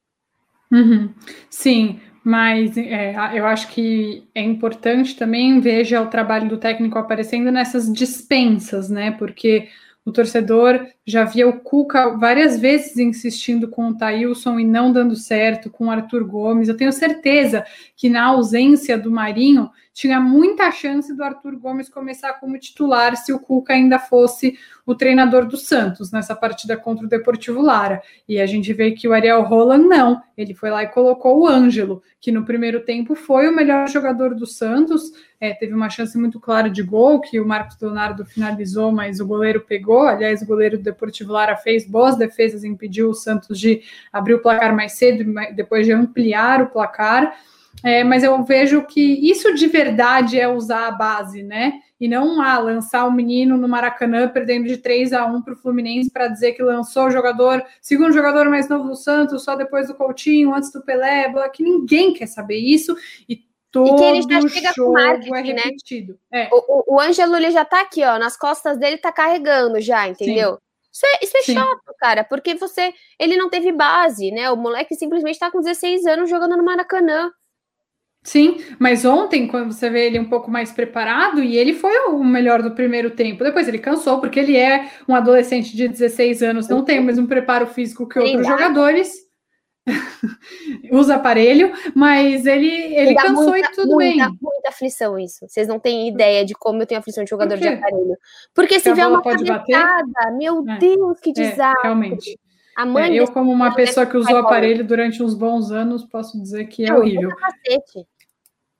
Uhum. 0.71 1.13
Sim, 1.49 2.01
mas 2.27 2.75
é, 2.75 3.15
eu 3.33 3.45
acho 3.45 3.69
que 3.69 4.27
é 4.35 4.41
importante 4.41 5.15
também 5.15 5.61
veja 5.61 6.01
o 6.01 6.07
trabalho 6.07 6.49
do 6.49 6.57
técnico 6.57 6.97
aparecendo 6.97 7.49
nessas 7.53 7.89
dispensas, 7.89 8.89
né? 8.89 9.11
Porque 9.11 9.69
o 10.03 10.11
torcedor 10.11 10.85
já 11.05 11.23
via 11.23 11.47
o 11.47 11.61
Cuca 11.61 12.17
várias 12.17 12.59
vezes 12.59 12.97
insistindo 12.97 13.69
com 13.69 13.87
o 13.87 13.97
Thailson 13.97 14.59
e 14.59 14.65
não 14.65 14.91
dando 14.91 15.15
certo, 15.15 15.69
com 15.69 15.85
o 15.85 15.89
Arthur 15.89 16.25
Gomes. 16.25 16.67
Eu 16.67 16.75
tenho 16.75 16.91
certeza 16.91 17.65
que 17.95 18.09
na 18.09 18.25
ausência 18.25 18.97
do 18.97 19.09
Marinho 19.09 19.69
tinha 19.97 20.21
muita 20.21 20.69
chance 20.69 21.11
do 21.11 21.23
Arthur 21.23 21.55
Gomes 21.55 21.89
começar 21.89 22.33
como 22.33 22.59
titular 22.59 23.17
se 23.17 23.33
o 23.33 23.39
Cuca 23.39 23.73
ainda 23.73 23.97
fosse 23.97 24.55
o 24.85 24.93
treinador 24.93 25.47
do 25.47 25.57
Santos 25.57 26.11
nessa 26.11 26.35
partida 26.35 26.77
contra 26.77 27.03
o 27.03 27.09
Deportivo 27.09 27.63
Lara. 27.63 28.03
E 28.29 28.39
a 28.39 28.45
gente 28.45 28.71
vê 28.73 28.91
que 28.91 29.07
o 29.07 29.13
Ariel 29.13 29.41
Roland 29.41 29.87
não, 29.87 30.21
ele 30.37 30.53
foi 30.53 30.69
lá 30.69 30.83
e 30.83 30.87
colocou 30.87 31.39
o 31.39 31.47
Ângelo, 31.47 32.03
que 32.21 32.31
no 32.31 32.45
primeiro 32.45 32.81
tempo 32.81 33.15
foi 33.15 33.49
o 33.49 33.55
melhor 33.55 33.89
jogador 33.89 34.35
do 34.35 34.45
Santos, 34.45 35.13
é, 35.41 35.51
teve 35.55 35.73
uma 35.73 35.89
chance 35.89 36.15
muito 36.15 36.39
clara 36.39 36.69
de 36.69 36.83
gol, 36.83 37.19
que 37.19 37.39
o 37.39 37.47
Marcos 37.47 37.75
Leonardo 37.81 38.23
finalizou, 38.23 38.91
mas 38.91 39.19
o 39.19 39.25
goleiro 39.25 39.61
pegou. 39.61 40.03
Aliás, 40.03 40.43
o 40.43 40.45
goleiro 40.45 40.77
do 40.77 40.83
Deportivo 40.83 41.33
Lara 41.33 41.57
fez 41.57 41.89
boas 41.89 42.15
defesas, 42.15 42.63
impediu 42.63 43.09
o 43.09 43.15
Santos 43.15 43.59
de 43.59 43.81
abrir 44.13 44.35
o 44.35 44.43
placar 44.43 44.75
mais 44.75 44.91
cedo, 44.91 45.33
depois 45.55 45.87
de 45.87 45.91
ampliar 45.91 46.61
o 46.61 46.67
placar. 46.67 47.35
É, 47.83 48.03
mas 48.03 48.23
eu 48.23 48.43
vejo 48.43 48.83
que 48.85 49.01
isso 49.29 49.53
de 49.53 49.67
verdade 49.67 50.39
é 50.39 50.47
usar 50.47 50.87
a 50.87 50.91
base, 50.91 51.43
né? 51.43 51.79
E 51.99 52.07
não 52.07 52.41
ah, 52.41 52.57
lançar 52.59 53.05
o 53.05 53.11
menino 53.11 53.57
no 53.57 53.67
Maracanã 53.67 54.27
perdendo 54.27 54.67
de 54.67 54.77
3 54.77 55.13
a 55.13 55.25
1 55.25 55.41
para 55.41 55.53
o 55.53 55.57
Fluminense 55.57 56.11
para 56.11 56.27
dizer 56.27 56.53
que 56.53 56.61
lançou 56.61 57.05
o 57.05 57.11
jogador, 57.11 57.63
segundo 57.81 58.13
jogador 58.13 58.49
mais 58.49 58.67
novo 58.67 58.89
do 58.89 58.95
Santos, 58.95 59.43
só 59.43 59.55
depois 59.55 59.87
do 59.87 59.95
Coutinho, 59.95 60.53
antes 60.53 60.71
do 60.71 60.81
Pelé, 60.81 61.31
que 61.53 61.63
ninguém 61.63 62.13
quer 62.13 62.27
saber 62.27 62.57
isso. 62.57 62.95
E 63.27 63.41
todo 63.71 63.95
e 63.95 63.95
que 63.95 64.03
ele 64.03 64.41
já 64.41 64.49
chega 64.49 64.73
com 64.75 64.93
marketing, 64.93 65.33
é 65.33 65.53
né? 65.53 65.61
repetido. 65.63 66.19
Né? 66.31 66.43
É. 66.43 66.49
O, 66.51 66.93
o, 66.93 66.95
o 66.95 66.99
Ângelo 66.99 67.35
ele 67.35 67.51
já 67.51 67.65
tá 67.65 67.81
aqui, 67.81 68.03
ó, 68.03 68.17
nas 68.17 68.37
costas 68.37 68.77
dele 68.77 68.97
tá 68.97 69.11
carregando 69.11 69.79
já, 69.81 70.07
entendeu? 70.07 70.53
Sim. 70.53 70.57
Isso 70.93 71.05
é, 71.05 71.25
isso 71.25 71.37
é 71.37 71.53
chato, 71.53 71.93
cara, 71.99 72.23
porque 72.23 72.55
você. 72.55 72.91
Ele 73.19 73.37
não 73.37 73.51
teve 73.51 73.71
base, 73.71 74.31
né? 74.31 74.49
O 74.49 74.57
moleque 74.57 74.95
simplesmente 74.95 75.37
tá 75.37 75.51
com 75.51 75.59
16 75.59 76.07
anos 76.07 76.27
jogando 76.27 76.57
no 76.57 76.63
Maracanã. 76.63 77.31
Sim, 78.23 78.57
mas 78.77 79.05
ontem, 79.05 79.47
quando 79.47 79.71
você 79.71 79.89
vê 79.89 80.07
ele 80.07 80.19
um 80.19 80.27
pouco 80.27 80.51
mais 80.51 80.71
preparado, 80.71 81.41
e 81.41 81.57
ele 81.57 81.73
foi 81.73 81.97
o 82.09 82.23
melhor 82.23 82.61
do 82.61 82.71
primeiro 82.71 83.11
tempo, 83.11 83.43
depois 83.43 83.67
ele 83.67 83.79
cansou, 83.79 84.19
porque 84.19 84.39
ele 84.39 84.57
é 84.57 84.89
um 85.07 85.15
adolescente 85.15 85.75
de 85.75 85.87
16 85.87 86.43
anos, 86.43 86.67
não 86.67 86.83
tem 86.83 86.99
o 86.99 87.03
mesmo 87.03 87.25
preparo 87.25 87.67
físico 87.67 88.07
que 88.07 88.19
outros 88.19 88.45
jogadores. 88.45 89.27
usa 90.91 91.15
aparelho, 91.15 91.71
mas 91.95 92.45
ele, 92.45 92.69
ele 92.93 93.15
cansou 93.15 93.51
muita, 93.51 93.69
e 93.69 93.71
tudo 93.73 93.93
muita, 93.93 94.25
bem. 94.25 94.37
Muita 94.41 94.69
aflição 94.69 95.17
isso. 95.17 95.47
Vocês 95.47 95.67
não 95.67 95.79
têm 95.79 96.09
ideia 96.09 96.43
de 96.43 96.53
como 96.53 96.81
eu 96.81 96.85
tenho 96.85 96.99
aflição 96.99 97.23
de 97.23 97.29
jogador 97.29 97.57
de 97.57 97.67
aparelho. 97.67 98.17
Porque 98.53 98.79
se 98.79 98.93
vê 98.93 99.05
uma 99.05 99.21
cabeçada, 99.21 100.31
meu 100.37 100.63
é, 100.67 100.77
Deus, 100.77 101.19
que 101.19 101.29
é, 101.29 101.33
desastre. 101.33 101.79
É, 101.79 101.83
realmente. 101.83 102.39
É, 102.77 103.13
eu, 103.13 103.27
como 103.31 103.51
uma 103.51 103.73
pessoa 103.73 104.05
que 104.05 104.15
usou 104.15 104.37
aparelho 104.37 104.85
durante 104.85 105.23
uns 105.23 105.33
bons 105.33 105.71
anos, 105.71 106.05
posso 106.05 106.39
dizer 106.39 106.65
que 106.65 106.85
é 106.85 106.91
eu 106.91 106.97
horrível. 106.97 107.29
Capacete. 107.29 108.07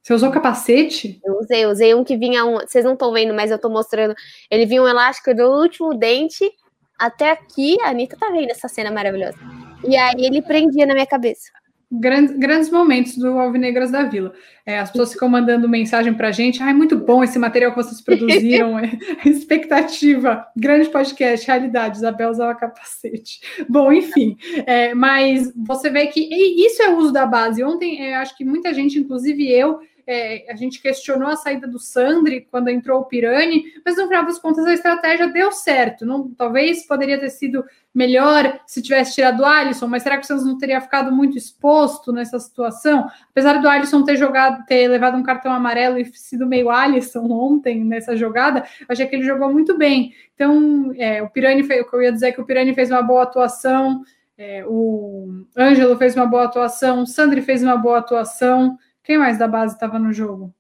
Você 0.04 0.14
usou 0.14 0.32
capacete? 0.32 1.20
Eu 1.26 1.40
usei, 1.40 1.66
usei 1.66 1.96
um 1.96 2.04
que 2.04 2.16
vinha 2.16 2.46
um. 2.46 2.60
Vocês 2.60 2.86
não 2.86 2.94
estão 2.94 3.12
vendo, 3.12 3.34
mas 3.34 3.50
eu 3.50 3.56
estou 3.56 3.72
mostrando. 3.72 4.14
Ele 4.52 4.66
vinha 4.66 4.84
um 4.84 4.88
elástico 4.88 5.34
do 5.34 5.44
último 5.44 5.94
dente 5.96 6.50
até 6.98 7.32
aqui. 7.32 7.76
A 7.82 7.90
Anitta 7.90 8.16
tá 8.18 8.30
vendo 8.30 8.52
essa 8.52 8.68
cena 8.68 8.92
maravilhosa. 8.92 9.38
E 9.84 9.98
aí 9.98 10.26
ele 10.26 10.42
prendia 10.42 10.86
na 10.86 10.94
minha 10.94 11.08
cabeça. 11.08 11.52
Grandes, 11.90 12.38
grandes 12.38 12.70
momentos 12.70 13.16
do 13.18 13.40
Alvinegras 13.40 13.92
da 13.92 14.04
Vila. 14.04 14.34
É, 14.66 14.78
as 14.78 14.92
pessoas 14.92 15.14
ficam 15.14 15.30
mandando 15.30 15.70
mensagem 15.70 16.14
para 16.14 16.28
a 16.28 16.32
gente. 16.32 16.62
Ai, 16.62 16.74
muito 16.74 16.98
bom 16.98 17.24
esse 17.24 17.40
material 17.40 17.72
que 17.72 17.78
vocês 17.78 18.02
produziram. 18.02 18.78
é, 18.80 18.92
expectativa. 19.26 20.46
Grande 20.56 20.90
podcast, 20.90 21.48
realidade. 21.48 21.98
Isabel 21.98 22.30
usava 22.30 22.56
capacete. 22.56 23.40
Bom, 23.70 23.92
enfim. 23.94 24.38
É, 24.66 24.94
mas 24.94 25.54
você 25.56 25.90
vê 25.90 26.08
que 26.08 26.20
isso 26.20 26.82
é 26.84 26.90
o 26.90 26.98
uso 26.98 27.14
da 27.14 27.26
base. 27.26 27.64
Ontem, 27.64 28.02
é, 28.02 28.16
acho 28.16 28.36
que 28.36 28.44
muita 28.44 28.74
gente, 28.74 29.00
inclusive 29.00 29.50
eu, 29.50 29.80
é, 30.08 30.50
a 30.50 30.56
gente 30.56 30.82
questionou 30.82 31.28
a 31.28 31.36
saída 31.36 31.68
do 31.68 31.78
Sandri 31.78 32.48
quando 32.50 32.70
entrou 32.70 33.02
o 33.02 33.06
Pirani, 33.06 33.66
mas 33.86 33.98
no 33.98 34.08
final 34.08 34.26
das 34.26 34.40
contas 34.40 34.66
a 34.66 34.74
estratégia 34.74 35.28
deu 35.28 35.52
certo. 35.52 36.06
Não, 36.06 36.30
talvez 36.30 36.88
poderia 36.88 37.20
ter 37.20 37.30
sido 37.30 37.66
melhor 37.94 38.58
se 38.66 38.82
tivesse 38.82 39.16
tirado 39.16 39.42
o 39.42 39.46
Alisson, 39.46 39.88
mas 39.88 40.04
será 40.04 40.18
que 40.18 40.24
o 40.24 40.28
Santos 40.28 40.46
não 40.46 40.58
teria 40.58 40.80
ficado 40.80 41.12
muito 41.12 41.38
exposto 41.38 42.14
nessa 42.14 42.40
situação? 42.40 43.10
Apesar 43.30 43.60
do 43.60 43.68
Alisson 43.68 44.04
ter 44.04 44.16
jogado, 44.16 44.66
ter 44.66 44.88
levado 44.88 45.18
um 45.18 45.24
cartão 45.24 45.52
amarelo 45.52 46.00
e 46.00 46.06
sido 46.06 46.48
meio 46.48 46.70
Alisson 46.70 47.30
ontem 47.30 47.84
nessa 47.84 48.16
jogada, 48.16 48.64
achei 48.88 49.06
que 49.08 49.16
ele 49.18 49.26
jogou 49.26 49.52
muito 49.52 49.78
bem. 49.78 50.14
Então, 50.36 50.94
é, 50.96 51.22
o 51.22 51.30
Pirani 51.30 51.64
fez, 51.64 51.86
eu 51.92 52.02
ia 52.02 52.14
dizer 52.14 52.28
é 52.28 52.32
que 52.32 52.40
o 52.40 52.46
Pirani 52.46 52.74
fez 52.74 52.90
uma 52.90 53.02
boa 53.02 53.24
atuação. 53.24 54.04
É, 54.38 54.64
o 54.66 55.44
Ângelo 55.58 55.98
fez 55.98 56.16
uma 56.16 56.28
boa 56.28 56.46
atuação, 56.46 57.02
o 57.02 57.08
Sandri 57.08 57.42
fez 57.42 57.62
uma 57.62 57.76
boa 57.76 57.98
atuação. 57.98 58.78
Quem 59.08 59.18
mais 59.18 59.38
da 59.38 59.48
base 59.48 59.74
estava 59.74 59.98
no 59.98 60.12
jogo? 60.12 60.54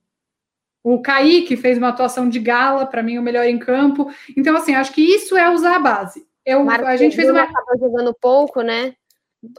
O 0.81 1.01
Kaique 1.01 1.57
fez 1.57 1.77
uma 1.77 1.89
atuação 1.89 2.29
de 2.29 2.39
gala, 2.39 2.85
para 2.85 3.03
mim, 3.03 3.17
o 3.17 3.21
melhor 3.21 3.43
em 3.43 3.59
campo. 3.59 4.09
Então, 4.37 4.55
assim, 4.55 4.73
acho 4.73 4.93
que 4.93 5.01
isso 5.01 5.35
é 5.35 5.49
usar 5.49 5.75
a 5.75 5.79
base. 5.79 6.25
Eu, 6.45 6.65
a 6.69 6.95
gente 6.95 7.13
fez 7.13 7.29
uma. 7.29 7.41
acabou 7.41 7.77
jogando 7.77 8.15
pouco, 8.21 8.61
né? 8.61 8.95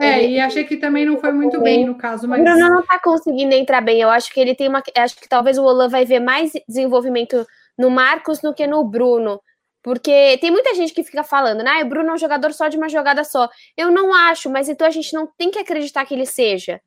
É, 0.00 0.24
ele... 0.24 0.36
e 0.36 0.40
achei 0.40 0.64
que 0.64 0.78
também 0.78 1.04
não 1.04 1.18
foi 1.18 1.32
muito 1.32 1.60
bem 1.60 1.84
no 1.84 1.96
caso, 1.96 2.26
mas. 2.26 2.40
O 2.40 2.44
Bruno 2.44 2.66
não 2.66 2.82
tá 2.82 2.98
conseguindo 2.98 3.52
entrar 3.52 3.82
bem. 3.82 4.00
Eu 4.00 4.08
acho 4.08 4.32
que 4.32 4.40
ele 4.40 4.54
tem 4.54 4.70
uma. 4.70 4.82
Acho 4.96 5.16
que 5.20 5.28
talvez 5.28 5.58
o 5.58 5.64
Olan 5.64 5.90
vai 5.90 6.06
ver 6.06 6.20
mais 6.20 6.52
desenvolvimento 6.66 7.46
no 7.76 7.90
Marcos 7.90 8.38
do 8.40 8.54
que 8.54 8.66
no 8.66 8.82
Bruno. 8.82 9.38
Porque 9.82 10.38
tem 10.40 10.50
muita 10.50 10.74
gente 10.74 10.94
que 10.94 11.04
fica 11.04 11.22
falando, 11.22 11.62
né? 11.62 11.72
Ah, 11.72 11.84
o 11.84 11.88
Bruno 11.90 12.08
é 12.08 12.14
um 12.14 12.18
jogador 12.18 12.54
só 12.54 12.68
de 12.68 12.78
uma 12.78 12.88
jogada 12.88 13.22
só. 13.22 13.50
Eu 13.76 13.90
não 13.90 14.14
acho, 14.14 14.48
mas 14.48 14.66
então 14.66 14.86
a 14.86 14.90
gente 14.90 15.12
não 15.12 15.26
tem 15.26 15.50
que 15.50 15.58
acreditar 15.58 16.06
que 16.06 16.14
ele 16.14 16.24
seja. 16.24 16.80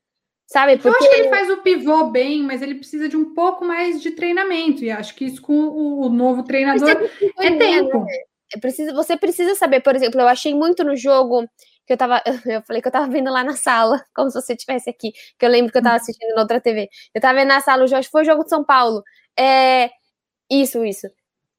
Sabe? 0.51 0.75
Porque... 0.75 0.89
Eu 0.89 0.93
acho 0.93 1.09
que 1.09 1.21
ele 1.21 1.29
faz 1.29 1.49
o 1.49 1.61
pivô 1.61 2.03
bem, 2.09 2.43
mas 2.43 2.61
ele 2.61 2.75
precisa 2.75 3.07
de 3.07 3.15
um 3.15 3.33
pouco 3.33 3.63
mais 3.63 4.01
de 4.01 4.11
treinamento. 4.11 4.83
E 4.83 4.91
acho 4.91 5.15
que 5.15 5.23
isso 5.23 5.41
com 5.41 5.53
o 5.53 6.09
novo 6.09 6.43
treinador 6.43 6.89
é 7.39 7.51
tempo. 7.55 8.05
É 8.53 8.59
preciso, 8.59 8.93
você 8.93 9.15
precisa 9.15 9.55
saber, 9.55 9.79
por 9.79 9.95
exemplo, 9.95 10.19
eu 10.19 10.27
achei 10.27 10.53
muito 10.53 10.83
no 10.83 10.93
jogo 10.93 11.47
que 11.87 11.93
eu 11.93 11.97
tava, 11.97 12.21
eu 12.45 12.61
falei 12.63 12.81
que 12.81 12.87
eu 12.89 12.91
tava 12.91 13.07
vendo 13.07 13.31
lá 13.31 13.45
na 13.45 13.55
sala, 13.55 14.03
como 14.13 14.29
se 14.29 14.41
você 14.41 14.51
estivesse 14.51 14.89
aqui, 14.89 15.13
que 15.39 15.45
eu 15.45 15.49
lembro 15.49 15.71
que 15.71 15.77
eu 15.77 15.83
tava 15.83 15.95
assistindo 15.95 16.35
na 16.35 16.41
outra 16.41 16.59
TV. 16.59 16.89
Eu 17.15 17.21
tava 17.21 17.39
vendo 17.39 17.47
na 17.47 17.61
sala 17.61 17.85
o 17.85 17.87
jogo, 17.87 18.03
foi 18.11 18.23
o 18.23 18.25
jogo 18.25 18.43
de 18.43 18.49
São 18.49 18.65
Paulo. 18.65 19.01
É, 19.39 19.89
isso, 20.49 20.83
isso 20.83 21.07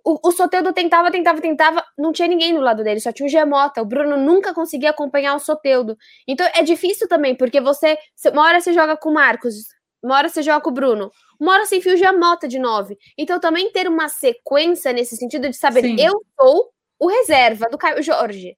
o, 0.05 0.29
o 0.29 0.33
Soteudo 0.33 0.73
tentava, 0.73 1.11
tentava, 1.11 1.41
tentava, 1.41 1.85
não 1.97 2.13
tinha 2.13 2.27
ninguém 2.27 2.55
do 2.55 2.61
lado 2.61 2.83
dele, 2.83 3.01
só 3.01 3.13
tinha 3.13 3.27
o 3.27 3.31
Gemota. 3.31 3.83
O 3.83 3.87
Bruno 3.87 4.17
nunca 4.17 4.53
conseguia 4.53 4.91
acompanhar 4.91 5.35
o 5.35 5.39
Soteudo. 5.39 5.97
Então 6.27 6.47
é 6.55 6.63
difícil 6.63 7.09
também, 7.09 7.35
porque 7.35 7.61
você. 7.61 7.97
Uma 8.33 8.45
hora 8.45 8.61
você 8.61 8.73
joga 8.73 8.97
com 8.97 9.11
o 9.11 9.15
Marcos, 9.15 9.55
uma 10.03 10.17
hora 10.17 10.29
você 10.29 10.43
joga 10.43 10.61
com 10.61 10.71
o 10.71 10.75
Bruno, 10.75 11.11
uma 11.39 11.53
hora 11.53 11.67
você 11.67 11.77
enfia 11.77 11.95
o 11.95 11.97
Gemota 11.97 12.49
de 12.49 12.59
nove. 12.59 12.99
Então 13.17 13.39
também 13.39 13.71
ter 13.71 13.89
uma 13.89 14.09
sequência 14.09 14.93
nesse 14.93 15.17
sentido 15.17 15.49
de 15.49 15.57
saber, 15.57 15.83
Sim. 15.83 15.97
eu 15.99 16.13
sou 16.41 16.71
o 16.99 17.09
reserva 17.09 17.69
do 17.69 17.79
Caio 17.79 18.03
Jorge. 18.03 18.57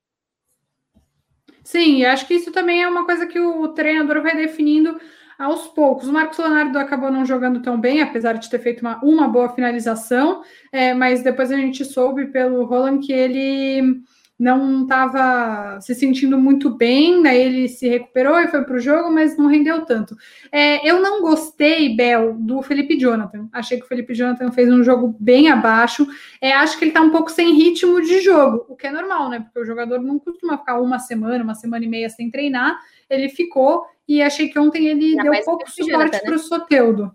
Sim, 1.63 2.05
acho 2.05 2.27
que 2.27 2.35
isso 2.35 2.53
também 2.53 2.83
é 2.83 2.89
uma 2.89 3.07
coisa 3.07 3.27
que 3.27 3.41
o 3.41 3.69
treinador 3.69 4.23
vai 4.23 4.37
definindo 4.37 5.01
aos 5.38 5.69
poucos. 5.69 6.09
O 6.09 6.12
Marcos 6.12 6.38
Leonardo 6.38 6.79
acabou 6.79 7.11
não 7.11 7.25
jogando 7.25 7.61
tão 7.61 7.81
bem, 7.81 8.03
apesar 8.03 8.35
de 8.35 8.49
ter 8.49 8.59
feito 8.59 8.81
uma, 8.81 9.03
uma 9.05 9.29
boa 9.29 9.49
finalização, 9.49 10.43
é, 10.73 10.95
mas 10.95 11.23
depois 11.23 11.50
a 11.50 11.57
gente 11.57 11.85
soube 11.85 12.26
pelo 12.26 12.64
Roland 12.64 13.00
que 13.00 13.12
ele 13.12 14.03
não 14.38 14.83
estava 14.83 15.81
se 15.81 15.95
sentindo 15.95 16.37
muito 16.38 16.69
bem, 16.71 17.23
daí 17.23 17.41
ele 17.41 17.69
se 17.69 17.88
recuperou 17.88 18.38
e 18.38 18.49
foi 18.49 18.64
para 18.64 18.76
o 18.76 18.81
jogo, 18.81 19.11
mas 19.11 19.37
não 19.37 19.47
rendeu 19.47 19.85
tanto. 19.85 20.17
É, 20.50 20.88
eu 20.88 21.00
não 21.00 21.23
gostei, 21.23 21.95
Bel, 21.95 22.35
do 22.35 22.61
Felipe 22.61 22.99
Jonathan. 22.99 23.49
Achei 23.53 23.79
que 23.79 23.85
o 23.85 23.88
Felipe 23.88 24.14
Jonathan 24.14 24.50
fez 24.50 24.69
um 24.73 24.83
jogo 24.83 25.14
bem 25.21 25.49
abaixo. 25.49 26.07
É, 26.41 26.53
acho 26.53 26.76
que 26.76 26.85
ele 26.85 26.91
está 26.91 27.00
um 27.00 27.11
pouco 27.11 27.31
sem 27.31 27.55
ritmo 27.55 28.00
de 28.00 28.21
jogo, 28.21 28.67
o 28.69 28.76
que 28.76 28.88
é 28.88 28.93
normal, 28.93 29.29
né? 29.29 29.41
Porque 29.41 29.61
o 29.61 29.64
jogador 29.64 30.00
não 30.00 30.19
costuma 30.19 30.59
ficar 30.59 30.81
uma 30.81 30.99
semana, 30.99 31.45
uma 31.45 31.55
semana 31.55 31.85
e 31.85 31.88
meia 31.88 32.11
sem 32.11 32.31
treinar. 32.31 32.76
Ele 33.09 33.29
ficou 33.29 33.85
e 34.09 34.21
achei 34.21 34.49
que 34.49 34.59
ontem 34.59 34.87
ele 34.87 35.17
deu 35.17 35.33
pouco 35.45 35.71
suporte 35.71 36.21
para 36.23 36.35
o 36.35 36.38
Soteudo. 36.38 37.14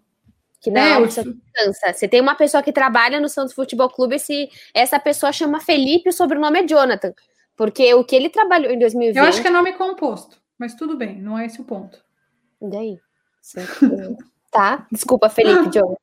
Que 0.61 0.69
não 0.69 0.81
é, 0.81 1.01
é 1.03 1.23
cansa. 1.53 1.93
Você 1.93 2.07
tem 2.07 2.19
uma 2.19 2.35
pessoa 2.35 2.61
que 2.61 2.73
trabalha 2.73 3.19
no 3.19 3.29
Santos 3.29 3.53
Futebol 3.53 3.89
Clube, 3.89 4.19
se 4.19 4.49
essa 4.73 4.99
pessoa 4.99 5.31
chama 5.31 5.61
Felipe, 5.61 6.09
o 6.09 6.13
sobrenome 6.13 6.59
é 6.59 6.67
Jonathan. 6.67 7.13
Porque 7.55 7.93
o 7.93 8.03
que 8.03 8.15
ele 8.15 8.29
trabalhou 8.29 8.71
em 8.71 8.79
2020. 8.79 9.17
Eu 9.17 9.23
acho 9.23 9.41
que 9.41 9.47
é 9.47 9.51
nome 9.51 9.73
composto, 9.73 10.37
mas 10.57 10.75
tudo 10.75 10.97
bem, 10.97 11.21
não 11.21 11.37
é 11.37 11.45
esse 11.45 11.59
o 11.61 11.65
ponto. 11.65 12.03
E 12.61 12.69
daí? 12.69 12.99
tá? 14.51 14.87
Desculpa, 14.91 15.29
Felipe, 15.29 15.69
Jonathan. 15.73 15.95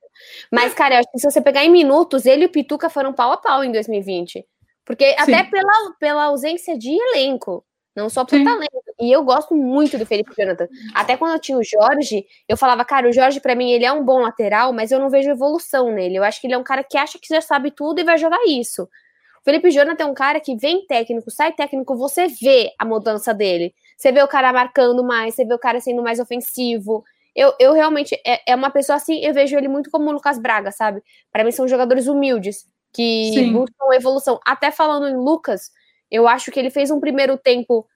Mas, 0.51 0.75
cara, 0.75 0.95
eu 0.95 0.99
acho 1.01 1.13
que 1.13 1.19
se 1.19 1.31
você 1.31 1.41
pegar 1.41 1.65
em 1.65 1.71
minutos, 1.71 2.25
ele 2.25 2.45
e 2.45 2.47
o 2.47 2.51
Pituca 2.51 2.89
foram 2.89 3.13
pau 3.13 3.33
a 3.33 3.37
pau 3.37 3.63
em 3.63 3.73
2020. 3.73 4.47
Porque 4.85 5.05
Sim. 5.05 5.35
até 5.35 5.45
pela, 5.45 5.73
pela 5.99 6.25
ausência 6.25 6.79
de 6.79 6.91
elenco. 6.91 7.65
Não 7.97 8.11
só 8.11 8.27
por 8.27 8.37
Sim. 8.37 8.45
talento. 8.45 8.83
E 9.01 9.11
eu 9.11 9.25
gosto 9.25 9.55
muito 9.55 9.97
do 9.97 10.05
Felipe 10.05 10.31
Jonathan. 10.39 10.69
Até 10.95 11.17
quando 11.17 11.33
eu 11.33 11.39
tinha 11.41 11.57
o 11.57 11.65
Jorge, 11.65 12.27
eu 12.47 12.57
falava, 12.57 12.85
cara, 12.85 13.09
o 13.09 13.13
Jorge, 13.13 13.41
para 13.41 13.55
mim, 13.55 13.71
ele 13.71 13.87
é 13.87 13.93
um 13.93 14.05
bom 14.05 14.21
lateral, 14.21 14.71
mas 14.73 14.93
eu 14.93 14.99
não 14.99 15.09
vejo 15.09 15.31
evolução 15.31 15.91
nele. 15.91 16.17
Eu 16.17 16.23
acho 16.23 16.39
que 16.39 16.47
ele 16.47 16.55
é 16.55 16.59
um 16.59 16.63
cara 16.63 16.85
que 16.85 16.99
acha 16.99 17.19
que 17.19 17.27
já 17.27 17.41
sabe 17.41 17.71
tudo 17.71 17.99
e 17.99 18.05
vai 18.05 18.19
jogar 18.19 18.39
isso. 18.47 18.83
O 18.83 19.45
Felipe 19.45 19.71
Jonathan 19.71 20.05
é 20.05 20.07
um 20.07 20.15
cara 20.15 20.41
que 20.41 20.57
vem 20.57 20.87
técnico, 20.87 21.31
sai 21.31 21.53
técnico, 21.53 21.97
você 21.97 22.27
vê 22.27 22.73
a 22.79 22.85
mudança 22.85 23.33
dele. 23.33 23.75
Você 23.97 24.13
vê 24.13 24.23
o 24.23 24.29
cara 24.29 24.53
marcando 24.53 25.03
mais, 25.03 25.35
você 25.35 25.45
vê 25.45 25.55
o 25.55 25.59
cara 25.59 25.81
sendo 25.81 26.03
mais 26.03 26.21
ofensivo. 26.21 27.03
Eu, 27.35 27.55
eu 27.59 27.73
realmente, 27.73 28.15
é, 28.27 28.53
é 28.53 28.55
uma 28.55 28.71
pessoa 28.71 28.97
assim, 28.97 29.25
eu 29.25 29.33
vejo 29.33 29.57
ele 29.57 29.69
muito 29.69 29.91
como 29.91 30.11
o 30.11 30.13
Lucas 30.13 30.39
Braga, 30.39 30.71
sabe? 30.71 31.03
Para 31.33 31.45
mim 31.45 31.51
são 31.51 31.67
jogadores 31.67 32.07
humildes, 32.07 32.67
que 32.93 33.31
Sim. 33.33 33.53
buscam 33.53 33.95
evolução. 33.95 34.39
Até 34.45 34.71
falando 34.71 35.09
em 35.09 35.17
Lucas, 35.17 35.71
eu 36.11 36.29
acho 36.29 36.51
que 36.51 36.59
ele 36.59 36.71
fez 36.71 36.91
um 36.91 37.01
primeiro 37.01 37.37
tempo 37.37 37.87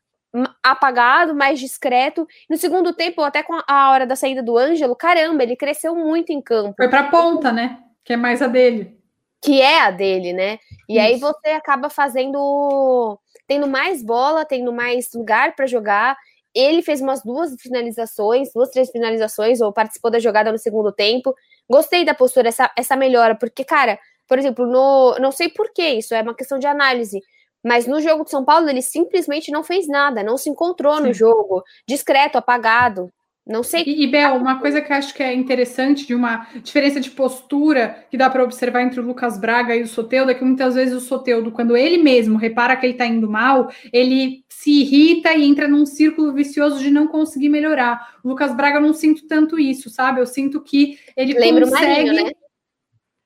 apagado, 0.63 1.35
mais 1.35 1.59
discreto. 1.59 2.27
No 2.49 2.57
segundo 2.57 2.93
tempo, 2.93 3.23
até 3.23 3.43
com 3.43 3.61
a 3.67 3.91
hora 3.91 4.07
da 4.07 4.17
saída 4.17 4.43
do 4.43 4.57
Ângelo, 4.57 4.95
caramba, 4.95 5.43
ele 5.43 5.57
cresceu 5.57 5.95
muito 5.95 6.31
em 6.31 6.41
campo. 6.41 6.75
Foi 6.77 6.89
para 6.89 7.11
ponta, 7.11 7.53
né? 7.53 7.79
Que 8.05 8.13
é 8.13 8.17
mais 8.17 8.41
a 8.41 8.47
dele. 8.47 8.99
Que 9.43 9.61
é 9.61 9.81
a 9.81 9.91
dele, 9.91 10.33
né? 10.33 10.59
E 10.89 10.99
Isso. 10.99 11.01
aí 11.01 11.19
você 11.19 11.49
acaba 11.49 11.89
fazendo 11.89 13.19
tendo 13.47 13.67
mais 13.67 14.01
bola, 14.01 14.45
tendo 14.45 14.73
mais 14.73 15.11
lugar 15.13 15.57
para 15.57 15.67
jogar. 15.67 16.17
Ele 16.55 16.83
fez 16.83 17.01
umas 17.01 17.23
duas 17.23 17.53
finalizações, 17.61 18.53
duas, 18.55 18.71
três 18.71 18.91
finalizações, 18.91 19.61
ou 19.61 19.73
participou 19.73 20.09
da 20.09 20.21
jogada 20.21 20.53
no 20.53 20.59
segundo 20.59 20.93
tempo. 20.93 21.35
Gostei 21.69 22.05
da 22.05 22.15
postura, 22.15 22.49
essa, 22.49 22.71
essa 22.77 22.95
melhora, 22.95 23.35
porque, 23.35 23.65
cara, 23.65 23.99
por 24.29 24.39
exemplo, 24.39 24.67
no. 24.67 25.17
Não 25.19 25.33
sei 25.33 25.49
por 25.49 25.73
que 25.73 25.83
isso, 25.83 26.15
é 26.15 26.23
uma 26.23 26.35
questão 26.35 26.61
de 26.61 26.67
análise. 26.69 27.21
Mas 27.65 27.87
no 27.87 28.01
jogo 28.01 28.25
de 28.25 28.31
São 28.31 28.45
Paulo, 28.45 28.69
ele 28.69 28.83
simplesmente 28.83 29.51
não 29.51 29.63
fez 29.63 29.87
nada, 29.87 30.23
não 30.23 30.37
se 30.37 30.49
encontrou 30.49 30.97
Sim. 30.97 31.03
no 31.03 31.15
jogo, 31.15 31.63
discreto, 31.87 32.39
apagado. 32.39 33.13
Não 33.47 33.63
sei. 33.63 33.83
E, 33.85 34.05
e 34.05 34.07
Bel, 34.07 34.37
uma 34.37 34.61
coisa 34.61 34.81
que 34.81 34.93
eu 34.93 34.97
acho 34.97 35.13
que 35.13 35.23
é 35.23 35.35
interessante 35.35 36.07
de 36.07 36.15
uma 36.15 36.47
diferença 36.63 37.01
de 37.01 37.11
postura 37.11 38.05
que 38.11 38.17
dá 38.17 38.31
para 38.31 38.45
observar 38.45 38.83
entre 38.83 39.01
o 39.01 39.03
Lucas 39.03 39.39
Braga 39.39 39.75
e 39.75 39.83
o 39.83 39.89
Soteudo 39.89 40.31
é 40.31 40.35
que 40.35 40.45
muitas 40.45 40.75
vezes 40.75 40.95
o 40.95 41.01
Soteudo, 41.01 41.51
quando 41.51 41.77
ele 41.77 41.99
mesmo 41.99 42.39
repara 42.39 42.77
que 42.77 42.87
ele 42.87 42.93
está 42.93 43.07
indo 43.07 43.29
mal, 43.29 43.69
ele 43.93 44.45
se 44.49 44.83
irrita 44.83 45.35
e 45.35 45.45
entra 45.45 45.67
num 45.67 45.85
círculo 45.85 46.33
vicioso 46.33 46.79
de 46.79 46.91
não 46.91 47.09
conseguir 47.09 47.49
melhorar. 47.49 48.15
O 48.23 48.29
Lucas 48.29 48.55
Braga 48.55 48.77
eu 48.77 48.83
não 48.83 48.95
sinto 48.95 49.27
tanto 49.27 49.59
isso, 49.59 49.91
sabe? 49.91 50.21
Eu 50.21 50.27
sinto 50.27 50.61
que 50.61 50.99
ele 51.17 51.33
Lembra 51.33 51.65
consegue. 51.65 51.85
O 51.87 52.07
Marinho, 52.07 52.25
né? 52.25 52.31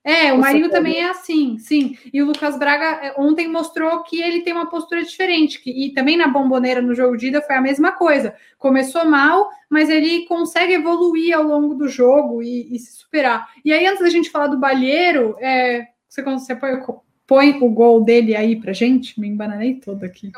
É, 0.05 0.35
o 0.35 0.39
Marinho 0.39 0.69
também 0.69 0.99
é 0.99 1.09
assim, 1.09 1.57
sim. 1.57 1.97
E 2.13 2.23
o 2.23 2.27
Lucas 2.27 2.59
Braga 2.59 3.07
é, 3.07 3.15
ontem 3.17 3.49
mostrou 3.49 4.03
que 4.03 4.21
ele 4.21 4.43
tem 4.43 4.53
uma 4.53 4.69
postura 4.69 5.03
diferente. 5.03 5.59
Que, 5.59 5.71
e 5.71 5.95
também 5.95 6.15
na 6.15 6.29
bomboneira, 6.29 6.83
no 6.83 6.95
jogo 6.95 7.17
de 7.17 7.29
ida, 7.29 7.41
foi 7.41 7.57
a 7.57 7.61
mesma 7.61 7.93
coisa. 7.93 8.37
Começou 8.59 9.07
mal, 9.07 9.49
mas 9.71 9.89
ele 9.89 10.27
consegue 10.27 10.75
evoluir 10.75 11.35
ao 11.35 11.43
longo 11.43 11.75
do 11.75 11.89
jogo 11.89 12.43
e, 12.43 12.77
e 12.77 12.79
se 12.79 12.99
superar. 12.99 13.49
E 13.65 13.73
aí, 13.73 13.87
antes 13.87 14.03
da 14.03 14.11
gente 14.11 14.31
falar 14.31 14.49
do 14.49 14.61
Balheiro, 14.61 15.37
é, 15.41 15.87
você, 16.07 16.23
você 16.23 16.55
põe, 16.55 16.73
põe, 17.27 17.59
o 17.63 17.71
gol 17.71 18.05
dele 18.05 18.37
aí 18.37 18.61
pra 18.61 18.75
gente? 18.75 19.19
Me 19.19 19.27
embananei 19.27 19.77
todo 19.77 20.05
aqui. 20.05 20.31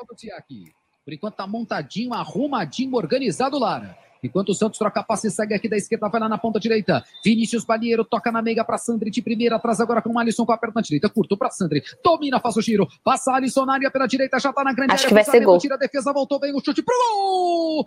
Por 1.04 1.12
enquanto 1.12 1.34
tá 1.34 1.46
montadinho, 1.46 2.14
arrumadinho, 2.14 2.94
organizado, 2.94 3.58
Lara. 3.58 4.05
Enquanto 4.26 4.50
o 4.50 4.54
Santos 4.54 4.78
troca 4.78 5.02
passe, 5.02 5.30
segue 5.30 5.54
aqui 5.54 5.68
da 5.68 5.76
esquerda, 5.76 6.08
vai 6.08 6.20
lá 6.20 6.28
na 6.28 6.38
ponta 6.38 6.60
direita. 6.60 7.04
Vinícius 7.24 7.64
Balieiro 7.64 8.04
toca 8.04 8.30
na 8.30 8.42
meiga 8.42 8.64
para 8.64 8.78
Sandri 8.78 9.10
de 9.10 9.22
primeira, 9.22 9.56
atrás 9.56 9.80
agora 9.80 10.02
com 10.02 10.10
o 10.10 10.18
Alisson 10.18 10.44
com 10.44 10.52
a 10.52 10.58
perna 10.58 10.82
direita, 10.82 11.08
curto 11.08 11.36
para 11.36 11.50
Sandri. 11.50 11.82
Domina, 12.04 12.40
faz 12.40 12.56
o 12.56 12.62
giro, 12.62 12.86
passa 13.02 13.32
Alisson 13.32 13.64
na 13.64 13.74
área 13.74 13.90
pela 13.90 14.06
direita, 14.06 14.38
já 14.38 14.52
tá 14.52 14.62
na 14.62 14.72
grande 14.72 14.92
Acho 14.92 15.06
área. 15.06 15.18
Acho 15.20 15.24
que 15.24 15.30
vai 15.30 15.40
ser 15.40 15.44
gol. 15.44 15.58
Tira 15.58 15.74
a 15.74 15.78
defesa, 15.78 16.12
voltou 16.12 16.38
bem 16.38 16.54
o 16.54 16.64
chute 16.64 16.82
pro 16.82 16.94
gol! 16.94 17.86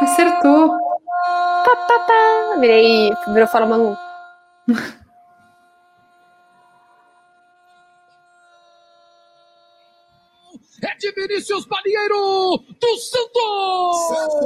Acertou. 0.00 0.70
Tá, 1.64 1.76
tá, 1.86 1.98
tá. 2.00 2.56
Virei, 2.60 3.10
virou 3.32 3.48
Fórmula 3.48 3.98
1. 4.68 5.07
É 10.86 10.96
de 10.96 11.10
Vinícius 11.12 11.66
Balieiro 11.66 12.62
do 12.80 12.96
Santos! 12.96 14.38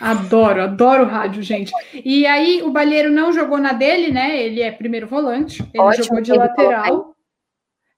Adoro, 0.00 0.62
adoro 0.62 1.04
rádio, 1.04 1.42
gente. 1.42 1.72
E 2.04 2.26
aí, 2.26 2.62
o 2.62 2.70
Balheiro 2.70 3.10
não 3.10 3.32
jogou 3.32 3.58
na 3.58 3.72
dele, 3.72 4.10
né? 4.10 4.42
Ele 4.42 4.62
é 4.62 4.70
primeiro 4.72 5.06
volante, 5.06 5.62
ele 5.74 5.82
Ótimo, 5.82 6.04
jogou 6.04 6.20
de 6.22 6.32
lateral. 6.32 7.16